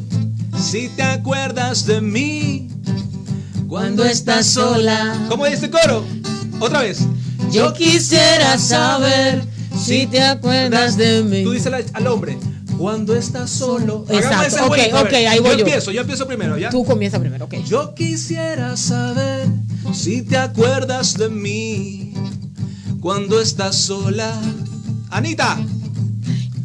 [0.59, 2.69] si te acuerdas de mí
[3.69, 5.27] Cuando estás sola.
[5.29, 6.05] ¿Cómo dice el coro?
[6.61, 7.01] Otra vez.
[7.51, 9.45] Yo quisiera saber
[9.79, 11.43] si te acuerdas de mí.
[11.43, 12.39] Tú dices al, al hombre,
[12.79, 14.05] cuando estás solo.
[14.09, 15.59] Exacto, ok, jueguito, ok, ahí voy yo.
[15.67, 16.71] empiezo, yo empiezo primero, ¿ya?
[16.71, 17.55] Tú comienza primero, ok.
[17.65, 19.49] Yo quisiera saber
[19.93, 22.15] si te acuerdas de mí
[23.01, 24.33] cuando estás sola.
[25.11, 25.59] Anita,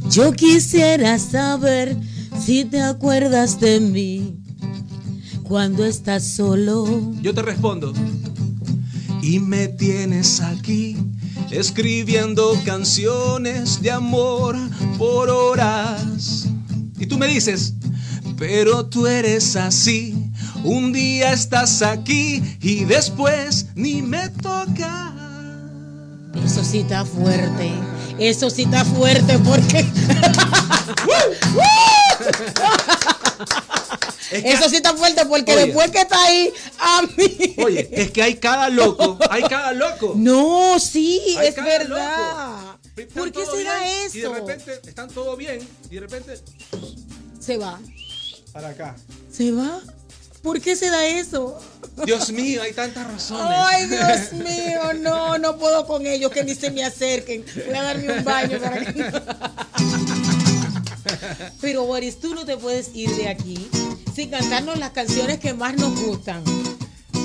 [0.09, 1.95] Yo quisiera saber
[2.39, 4.37] si te acuerdas de mí
[5.43, 7.13] cuando estás solo.
[7.21, 7.93] yo te respondo.
[9.21, 10.95] Y me tienes aquí
[11.51, 14.55] escribiendo canciones de amor
[14.97, 16.47] por horas.
[16.97, 17.73] Y tú me dices,
[18.37, 20.15] pero tú eres así.
[20.63, 25.13] Un día estás aquí y después ni me toca.
[26.45, 27.71] Eso sí está fuerte.
[28.17, 29.85] Eso sí está fuerte porque.
[34.31, 35.65] Es que- Eso sí está fuerte porque Oye.
[35.67, 37.55] después que está ahí, a mí.
[37.57, 40.13] Oye, es que hay cada loco, hay cada loco.
[40.15, 42.75] No, sí, Hay es verdad.
[43.15, 44.17] ¿Por qué todo se da bien, eso?
[44.17, 46.39] Y de repente están todo bien y de repente
[47.39, 47.79] Se va.
[48.51, 48.95] para acá.
[49.31, 49.79] Se va.
[50.43, 51.59] ¿Por qué se da eso?
[52.05, 53.45] Dios mío, hay tantas razones.
[53.49, 57.43] Ay, Dios mío, no, no puedo con ellos, que ni se me acerquen.
[57.67, 59.03] Voy a darme un baño para que
[61.61, 63.69] Pero Boris, tú no te puedes ir de aquí
[64.15, 66.43] sin cantarnos las canciones que más nos gustan.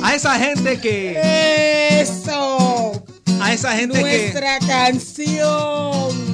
[0.02, 3.02] A esa gente que Eso,
[3.40, 6.24] a esa gente nuestra canción.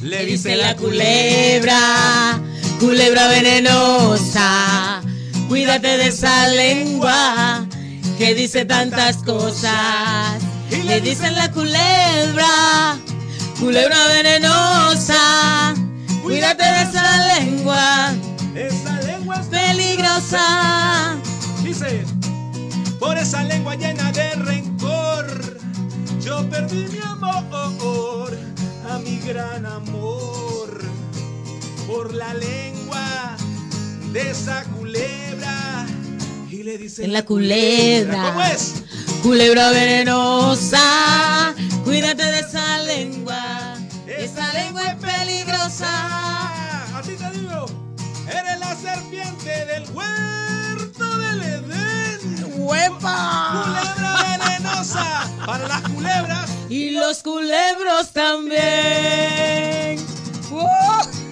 [0.00, 2.40] que le Le dice dice la culebra,
[2.80, 5.02] culebra venenosa.
[5.48, 7.66] Cuídate de esa lengua
[8.18, 10.42] que dice tantas cosas.
[10.84, 12.98] Le dicen la culebra,
[13.58, 15.74] culebra venenosa.
[16.22, 18.14] Cuídate de esa lengua
[18.54, 21.16] esa lengua es peligrosa.
[21.62, 22.04] dice
[22.98, 25.26] por esa lengua llena de rencor
[26.20, 28.36] yo perdí mi amor
[28.90, 30.80] a mi gran amor
[31.86, 33.36] por la lengua
[34.12, 35.86] de esa culebra
[36.76, 38.24] le En la culebra.
[38.24, 38.82] ¿cómo es?
[39.22, 41.54] Culebra venenosa,
[41.84, 43.74] cuídate de esa lengua.
[44.06, 45.88] Esa lengua es peligrosa.
[46.96, 47.64] A ti te digo,
[48.28, 52.52] eres la serpiente del huerto del Edén.
[52.58, 53.64] ¡Huepa!
[53.64, 56.50] Culebra venenosa para las culebras.
[56.68, 58.58] Y los culebros también.
[60.50, 60.66] ¡Wow!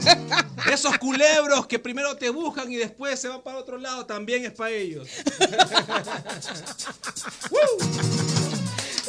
[0.73, 4.53] Esos culebros que primero te buscan y después se van para otro lado, también es
[4.53, 5.09] para ellos.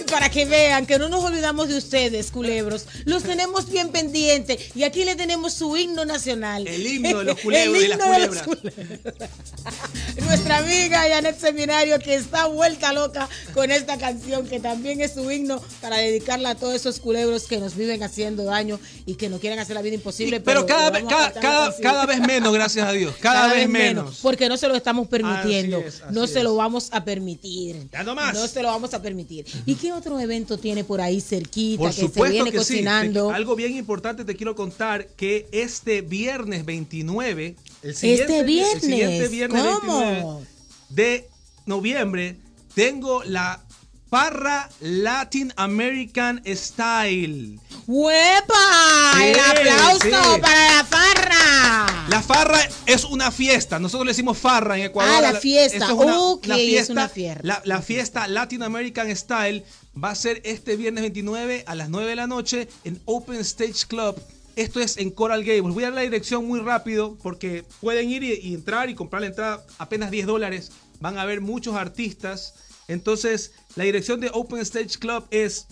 [0.09, 2.85] Para que vean que no nos olvidamos de ustedes, culebros.
[3.05, 4.75] Los tenemos bien pendientes.
[4.75, 6.67] Y aquí le tenemos su himno nacional.
[6.67, 8.45] El himno de los culebros y las culebras.
[10.21, 15.29] Nuestra amiga Janet Seminario, que está vuelta loca con esta canción, que también es su
[15.29, 19.39] himno para dedicarla a todos esos culebros que nos viven haciendo daño y que nos
[19.39, 20.39] quieren hacer la vida imposible.
[20.39, 23.15] Pero cada, cada, cada, cada vez menos, gracias a Dios.
[23.19, 24.19] Cada, vez menos.
[24.21, 25.77] Porque no se lo estamos permitiendo.
[25.77, 26.43] Así es, así no se es.
[26.43, 27.89] lo vamos a permitir.
[27.91, 28.33] Ya no más.
[28.33, 29.45] No se lo vamos a permitir.
[29.65, 32.73] ¿Y qué otro evento tiene por ahí cerquita Por que se supuesto viene que sí.
[32.75, 33.27] cocinando?
[33.29, 38.45] Te- algo bien importante te quiero contar que este viernes 29, el siguiente, Este el
[38.45, 39.99] viernes, siguiente viernes ¿cómo?
[39.99, 40.47] 29
[40.89, 41.27] de
[41.65, 42.35] noviembre,
[42.73, 43.61] tengo la
[44.09, 47.59] Parra Latin American Style.
[47.85, 49.13] ¡Huepa!
[49.15, 50.41] Sí, ¡El aplauso sí.
[50.41, 52.05] para la farra!
[52.09, 53.79] La farra es una fiesta.
[53.79, 55.13] Nosotros le decimos farra en Ecuador.
[55.17, 55.85] Ah, la fiesta.
[55.85, 57.41] Es una, es una fiesta.
[57.43, 59.65] La, la fiesta Latin American Style
[60.01, 63.87] va a ser este viernes 29 a las 9 de la noche en Open Stage
[63.87, 64.15] Club.
[64.55, 65.73] Esto es en Coral Gables.
[65.73, 69.21] Voy a dar la dirección muy rápido porque pueden ir y, y entrar y comprar
[69.21, 70.71] la entrada apenas 10 dólares.
[71.01, 72.53] Van a haber muchos artistas.
[72.87, 75.67] Entonces, la dirección de Open Stage Club es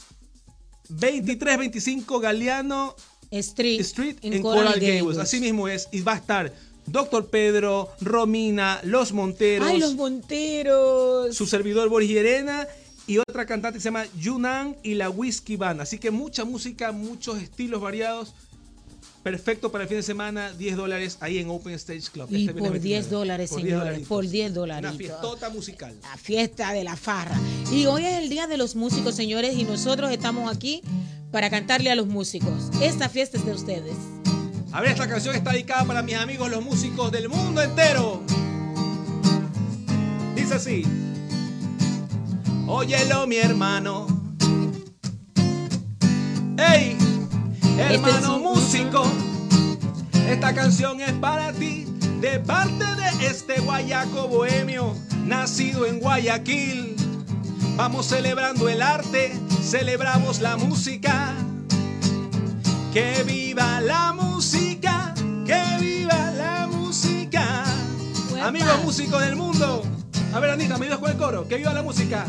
[0.89, 2.95] 2325 Galeano
[3.32, 5.18] Street, Street en, Coral, Gables.
[5.18, 5.89] Así mismo es.
[5.91, 6.53] Y va a estar
[6.86, 11.36] Doctor Pedro, Romina, Los Monteros, ¡Ay, los Monteros!
[11.36, 12.68] su servidor Boris Llerena
[13.08, 15.82] y otra cantante que se llama Yunan y la Whiskey Band.
[15.82, 18.36] Así que mucha música, muchos estilos variados.
[19.26, 22.28] Perfecto para el fin de semana, 10 dólares ahí en Open Stage Club.
[22.30, 23.09] Y este por 10 29.
[23.09, 24.97] dólares, Por 10 señores, por 10 Una dolaritos.
[24.97, 25.95] fiestota musical.
[26.03, 27.36] La fiesta de la farra.
[27.71, 30.84] Y hoy es el Día de los Músicos, señores, y nosotros estamos aquí
[31.32, 32.69] para cantarle a los músicos.
[32.84, 33.95] Esta fiesta es de ustedes.
[34.71, 38.21] A ver, esta canción está dedicada para mis amigos los músicos del mundo entero.
[40.36, 40.84] Dice así.
[42.67, 44.05] Óyelo, mi hermano.
[46.59, 46.95] ¡Ey!
[47.78, 49.03] Hermano músico,
[50.30, 51.86] esta canción es para ti,
[52.21, 54.95] de parte de este guayaco bohemio,
[55.26, 56.95] nacido en Guayaquil.
[57.76, 61.34] Vamos celebrando el arte, celebramos la música.
[62.93, 65.13] Que viva la música,
[65.45, 67.65] que viva la música.
[68.41, 69.84] Amigos músicos del mundo.
[70.34, 71.47] A ver, Anita, me ayudas con el coro.
[71.47, 72.26] Que viva la música.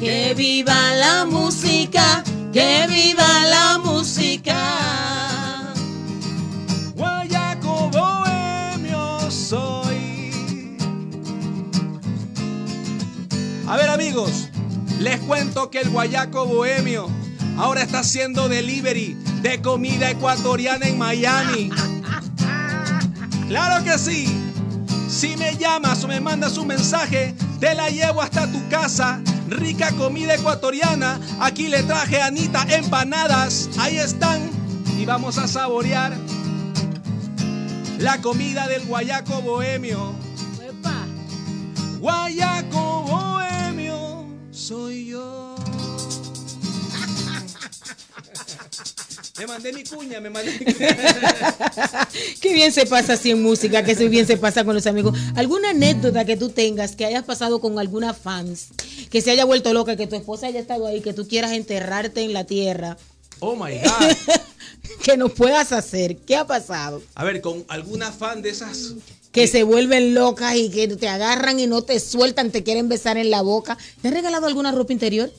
[0.00, 5.72] Que viva la música, que viva la música.
[6.94, 10.76] Guayaco bohemio soy.
[13.68, 14.48] A ver amigos,
[14.98, 17.08] les cuento que el Guayaco bohemio
[17.56, 21.70] ahora está haciendo delivery de comida ecuatoriana en Miami.
[23.48, 24.26] Claro que sí.
[25.08, 29.20] Si me llamas o me mandas un mensaje, te la llevo hasta tu casa.
[29.48, 31.20] Rica comida ecuatoriana.
[31.40, 33.68] Aquí le traje a Anita empanadas.
[33.78, 34.50] Ahí están.
[34.98, 36.12] Y vamos a saborear
[37.98, 40.14] la comida del guayaco bohemio.
[40.58, 41.06] Uepa.
[42.00, 45.49] Guayaco bohemio soy yo.
[49.40, 50.96] Me mandé mi cuña, me mandé mi cuña.
[52.42, 55.18] Qué bien se pasa así en música, que bien se pasa con los amigos.
[55.34, 58.68] ¿Alguna anécdota que tú tengas que hayas pasado con alguna fans,
[59.08, 62.22] que se haya vuelto loca, que tu esposa haya estado ahí, que tú quieras enterrarte
[62.22, 62.98] en la tierra,
[63.38, 64.16] Oh my God.
[65.02, 66.18] que nos puedas hacer?
[66.18, 67.00] ¿Qué ha pasado?
[67.14, 68.94] A ver, con alguna fan de esas.
[69.32, 73.16] Que se vuelven locas y que te agarran y no te sueltan, te quieren besar
[73.16, 73.78] en la boca.
[74.02, 75.32] ¿Te has regalado alguna ropa interior?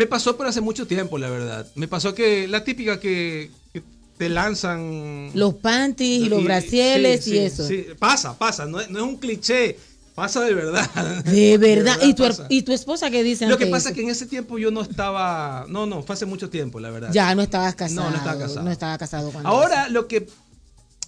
[0.00, 1.66] Me pasó, pero hace mucho tiempo, la verdad.
[1.74, 3.82] Me pasó que la típica que, que
[4.16, 5.30] te lanzan.
[5.34, 7.68] Los panties y los brasieles sí, y sí, eso.
[7.68, 7.84] sí.
[7.98, 8.64] Pasa, pasa.
[8.64, 9.76] No, es- no es un cliché.
[10.14, 10.88] Pasa de verdad.
[11.24, 11.98] De verdad.
[12.02, 12.24] ¿Y, tu.
[12.48, 13.46] ¿Y tu esposa qué dice?
[13.46, 15.66] Lo que pasa es que en ese tiempo yo no estaba.
[15.68, 17.10] No, no, fue hace mucho tiempo, la verdad.
[17.12, 18.04] Ya no estabas casado.
[18.04, 18.62] No, no estaba casado.
[18.62, 20.26] No estaba casado cuando Ahora lo que.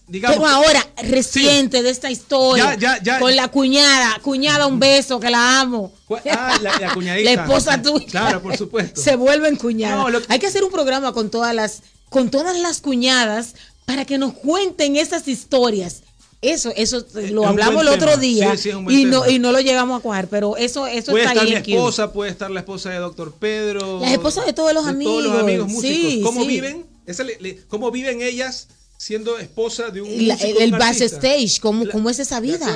[0.09, 0.37] Digamos.
[0.37, 3.19] Pero ahora, reciente de esta historia, Ya, ya, ya.
[3.19, 5.93] con la cuñada, cuñada, un beso, que la amo.
[6.31, 7.35] Ah, la, la cuñadita.
[7.35, 8.07] La esposa tuya.
[8.07, 9.01] Claro, por supuesto.
[9.01, 9.99] Se vuelven cuñadas.
[9.99, 13.55] No, lo Hay que hacer un programa con todas las, con todas las cuñadas
[13.87, 16.03] para que nos cuenten esas historias.
[16.43, 18.17] Eso, eso lo es un hablamos el otro tema.
[18.21, 21.13] día Sí, sí, es y no y no lo llegamos a cuajar, pero eso eso
[21.13, 24.01] Puede está estar ahí mi en esposa, puede estar la esposa de Doctor Pedro.
[24.01, 26.13] Las esposas de todos los de Todos los amigos, amigos músicos.
[26.13, 26.85] sí, ¿Cómo viven?
[27.07, 28.67] Esa le- le- ¿Cómo viven ellas
[29.03, 30.79] siendo esposa de un la- el artista?
[30.79, 32.67] backstage, ¿cómo, La- cómo es esa vida?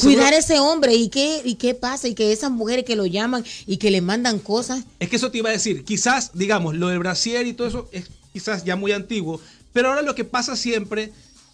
[0.00, 3.44] seguro- ese hombre y qué y qué pasa y que esas mujeres que lo llaman
[3.66, 5.84] y que le mandan cosas Es que eso te iba a decir.
[5.84, 9.40] Quizás, digamos, lo del brasier y todo eso es quizás ya muy antiguo.
[9.72, 11.12] Pero ahora lo que pasa siempre.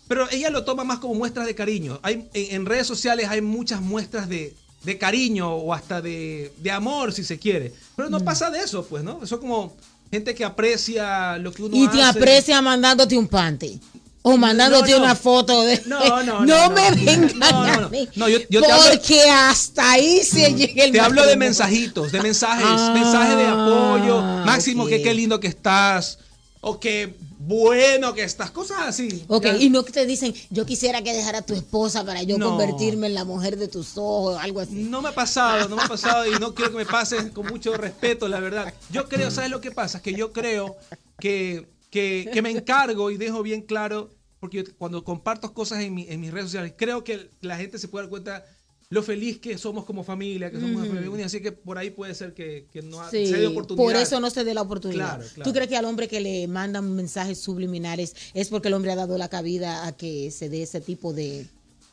[0.08, 1.98] Pero ella lo toma más como muestras de cariño.
[2.02, 6.70] Hay, en, en redes sociales hay muchas muestras de, de cariño o hasta de, de
[6.70, 7.72] amor, si se quiere.
[7.96, 8.12] Pero Mm.
[8.12, 9.20] no pasa de eso, pues, ¿no?
[9.22, 9.74] Eso como
[10.14, 11.96] gente que aprecia lo que uno y hace.
[11.96, 13.80] te aprecia mandándote un panty.
[14.26, 15.04] O mandándote No, no.
[15.04, 15.82] una foto de.
[15.84, 16.70] No, no, no, no.
[16.70, 17.88] me vengan No, no, a no.
[17.90, 22.10] mí, No, yo- yo hablo- porque hasta ahí se llega el Te hablo de mensajitos,
[22.10, 24.22] de mensajes, Ah, mensajes de apoyo.
[24.46, 26.18] Máximo, que qué lindo que estás.
[26.62, 27.14] O qué
[27.46, 28.50] bueno que estás.
[28.50, 29.24] Cosas así.
[29.28, 29.56] Ok, Ya.
[29.56, 32.50] y no que te dicen, yo quisiera que dejara a tu esposa para yo No.
[32.50, 34.72] convertirme en la mujer de tus ojos, algo así.
[34.74, 37.46] No me ha pasado, no me ha pasado y no quiero que me pase con
[37.46, 38.72] mucho respeto, la verdad.
[38.90, 39.98] Yo creo, ¿sabes lo que pasa?
[39.98, 40.76] Es que yo creo
[41.18, 45.94] que, que, que me encargo y dejo bien claro, porque yo cuando comparto cosas en,
[45.94, 48.44] mi- en mis redes sociales, creo que la gente se puede dar cuenta
[48.90, 52.14] lo feliz que somos como familia, que somos una familia así que por ahí puede
[52.14, 53.84] ser que, que no Sí, se dé oportunidad.
[53.84, 55.16] por eso no se dé la oportunidad.
[55.16, 55.50] Claro, claro.
[55.50, 58.96] ¿Tú crees que al hombre que le mandan mensajes subliminales es porque el hombre ha
[58.96, 61.46] dado la cabida a que se dé ese tipo de,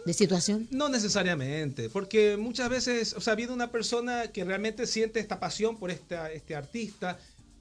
[0.05, 0.67] de situación?
[0.69, 5.77] No necesariamente, porque muchas veces, o sea, viene una persona que realmente siente esta pasión
[5.77, 7.17] por esta, este artista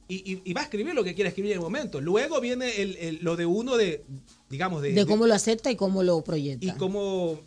[0.09, 2.01] y, y- y va a escribir lo que quiere escribir en el momento.
[2.01, 4.03] Luego viene el- el- lo de uno de,
[4.51, 6.66] digamos, de, De cómo lo acepta y cómo lo proyecta.
[6.66, 7.41] y cómo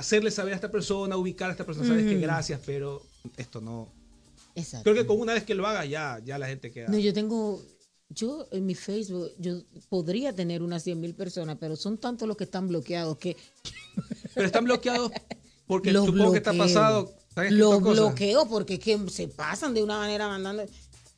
[0.00, 3.02] hacerle saber a esta persona, ubicar a esta persona, sabes que gracias, pero
[3.36, 3.88] esto no.
[4.54, 4.90] Exacto.
[4.90, 6.88] Creo que con una vez que lo haga ya, ya la gente queda.
[6.88, 7.62] No, yo tengo,
[8.08, 12.36] yo en mi Facebook, yo podría tener unas 100 mil personas, pero son tantos los
[12.36, 13.36] que están bloqueados que
[14.34, 15.12] Pero están bloqueados
[15.66, 17.14] porque los supongo que está pasado.
[17.34, 20.64] ¿te han escrito Los bloqueo porque es que se pasan de una manera mandando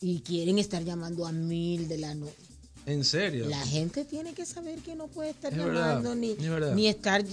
[0.00, 2.34] y quieren estar llamando a mil de la noche.
[2.84, 3.48] En serio.
[3.48, 6.88] La gente tiene que saber que no puede estar Es llamando verdad, ni, es ni
[6.88, 7.24] estar.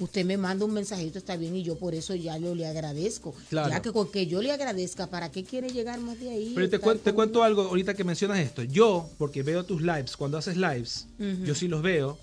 [0.00, 3.34] Usted me manda un mensajito, está bien, y yo por eso ya lo le agradezco.
[3.50, 3.70] Claro.
[3.70, 6.52] Ya que con que yo le agradezca, ¿para qué quiere llegar más de ahí?
[6.54, 8.62] Pero te, cuen- te cuento algo ahorita que mencionas esto.
[8.62, 11.06] Yo, porque veo tus lives, cuando haces lives,
[11.44, 12.18] yo sí los veo.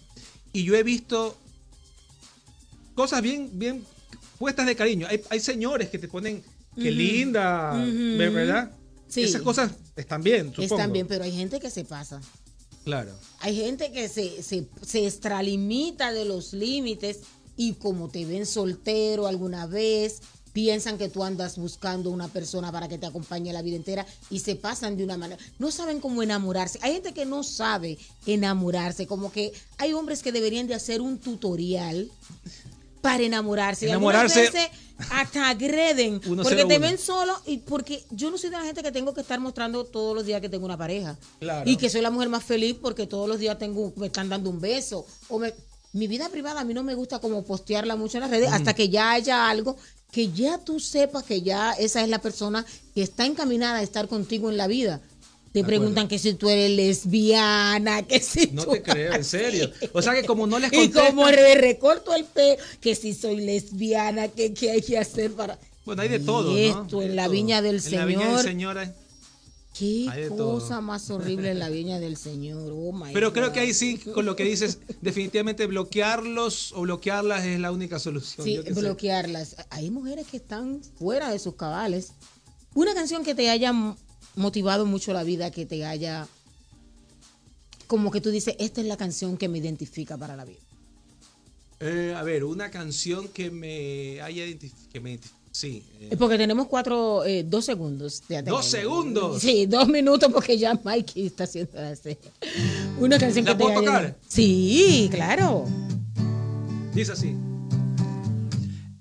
[0.51, 1.37] Y yo he visto
[2.95, 3.83] cosas bien, bien
[4.37, 5.07] puestas de cariño.
[5.09, 6.43] Hay, hay señores que te ponen
[6.75, 8.71] qué linda, ¿Ve- ¿verdad?
[9.07, 9.23] Sí.
[9.23, 10.63] Esas cosas están bien, supongo.
[10.75, 12.21] Están bien, pero hay gente que se pasa.
[12.83, 13.11] Claro.
[13.41, 17.19] Hay gente que se, se, se extralimita de los límites
[17.59, 20.21] y como te ven soltero alguna vez,
[20.53, 24.39] piensan que tú andas buscando una persona para que te acompañe la vida entera y
[24.39, 25.41] se pasan de una manera.
[25.59, 26.79] No saben cómo enamorarse.
[26.81, 31.17] Hay gente que no sabe enamorarse, como que hay hombres que deberían de hacer un
[31.19, 32.09] tutorial
[33.01, 33.87] para enamorarse.
[33.87, 34.69] Y Enamorarse- veces
[35.11, 36.79] hasta agreden Uno porque te uno.
[36.79, 39.83] ven solo y porque yo no soy de la gente que tengo que estar mostrando
[39.83, 41.69] todos los días que tengo una pareja Claro.
[41.69, 44.49] y que soy la mujer más feliz porque todos los días tengo me están dando
[44.49, 45.53] un beso o me-
[45.93, 48.73] mi vida privada a mí no me gusta como postearla mucho en las redes hasta
[48.73, 49.75] que ya haya algo
[50.11, 52.65] que ya tú sepas que ya esa es la persona
[52.95, 55.01] que está encaminada a estar contigo en la vida
[55.51, 59.71] te preguntan que si tú eres lesbiana, que si No tú- te creo, en serio.
[59.93, 61.07] O sea que como no les y contestan...
[61.15, 65.57] como le recorto el pelo, que si soy lesbiana, que qué hay que hacer para...
[65.85, 66.81] Bueno, hay de todo, Y ¿no?
[66.83, 68.43] esto Hay en la viña del En la viña del Señor.
[68.43, 68.91] Señor hay-
[69.79, 70.81] Qué cosa todo.
[70.81, 72.73] más horrible en la viña del Señor.
[72.75, 77.45] Oh my Pero creo que ahí sí, con lo que dices, definitivamente bloquearlos o bloquearlas
[77.45, 78.45] es la única solución.
[78.45, 78.73] Sí, sé.
[78.73, 79.55] bloquearlas.
[79.69, 82.11] Hay mujeres que están fuera de sus cabales.
[82.73, 83.73] Una canción que te haya
[84.35, 86.27] motivado mucho la vida, que te haya.
[87.87, 90.59] Como que tú dices, esta es la canción que me identifica para la vida.
[91.79, 94.89] Eh, a ver, una canción que me haya identificado.
[94.91, 95.19] Que me
[95.59, 95.83] sí.
[95.99, 98.23] eh, porque tenemos cuatro, eh, dos segundos.
[98.29, 99.41] Ya ¿Dos segundos?
[99.41, 102.17] Sí, dos minutos porque ya Mikey está haciendo seña.
[102.99, 104.17] Una canción ¿La que te puedo haya- tocar?
[104.27, 105.65] Sí, claro.
[106.93, 107.35] Dice así.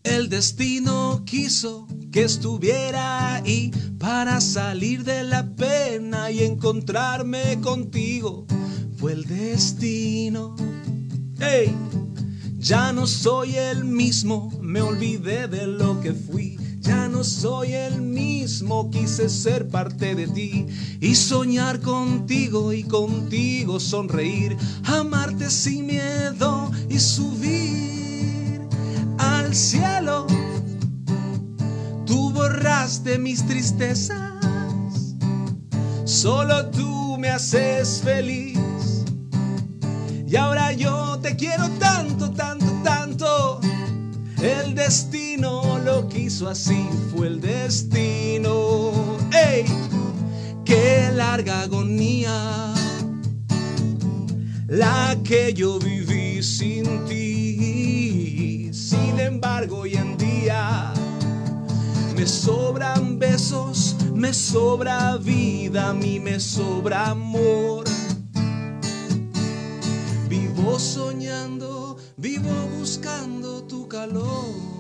[0.03, 8.47] El destino quiso que estuviera ahí para salir de la pena y encontrarme contigo.
[8.97, 10.57] Fue el destino.
[11.41, 11.73] ¡Ey!
[12.59, 16.59] Ya no soy el mismo, me olvidé de lo que fui.
[16.81, 20.67] Ya no soy el mismo, quise ser parte de ti
[21.01, 28.61] y soñar contigo y contigo sonreír, amarte sin miedo y subir
[29.19, 30.27] al cielo.
[32.07, 35.15] Tú borraste mis tristezas,
[36.05, 38.59] solo tú me haces feliz.
[40.27, 41.88] Y ahora yo te quiero tanto,
[44.89, 48.91] destino lo quiso así, fue el destino.
[49.31, 49.67] ¡Ey!
[50.65, 52.73] ¡Qué larga agonía!
[54.67, 58.71] La que yo viví sin ti.
[58.73, 60.95] Sin embargo, hoy en día
[62.17, 67.85] me sobran besos, me sobra vida, a mí me sobra amor.
[70.31, 74.78] Vivo soñando, vivo buscando tu calor.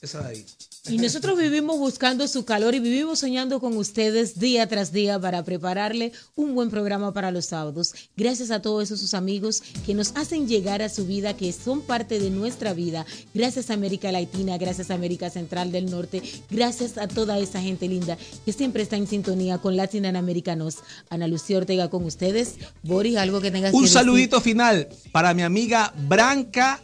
[0.00, 0.46] Esa de ahí.
[0.88, 5.44] Y nosotros vivimos buscando su calor y vivimos soñando con ustedes día tras día para
[5.44, 7.94] prepararle un buen programa para los sábados.
[8.16, 11.82] Gracias a todos esos sus amigos que nos hacen llegar a su vida, que son
[11.82, 13.04] parte de nuestra vida.
[13.34, 17.86] Gracias a América Latina, gracias a América Central del Norte, gracias a toda esa gente
[17.88, 20.76] linda que siempre está en sintonía con Latin Americanos.
[21.10, 22.54] Ana Lucía Ortega con ustedes.
[22.82, 23.98] Boris, algo que tengas que Un decir?
[23.98, 26.80] saludito final para mi amiga Branca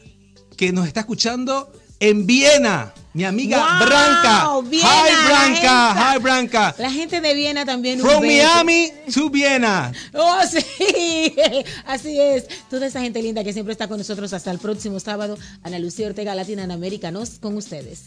[0.56, 2.92] que nos está escuchando en Viena.
[3.14, 3.86] Mi amiga ¡Wow!
[3.86, 4.60] Branca.
[4.68, 5.94] Viena, Hi Branca.
[5.94, 6.74] Hi Branca.
[6.78, 8.00] La gente de Viena también.
[8.00, 8.20] From.
[8.20, 9.92] Miami to Viena.
[10.12, 11.32] Oh, sí,
[11.86, 12.46] así es.
[12.68, 15.38] Toda esa gente linda que siempre está con nosotros hasta el próximo sábado.
[15.62, 18.06] Ana Lucía Ortega, Latina en América, nos con ustedes.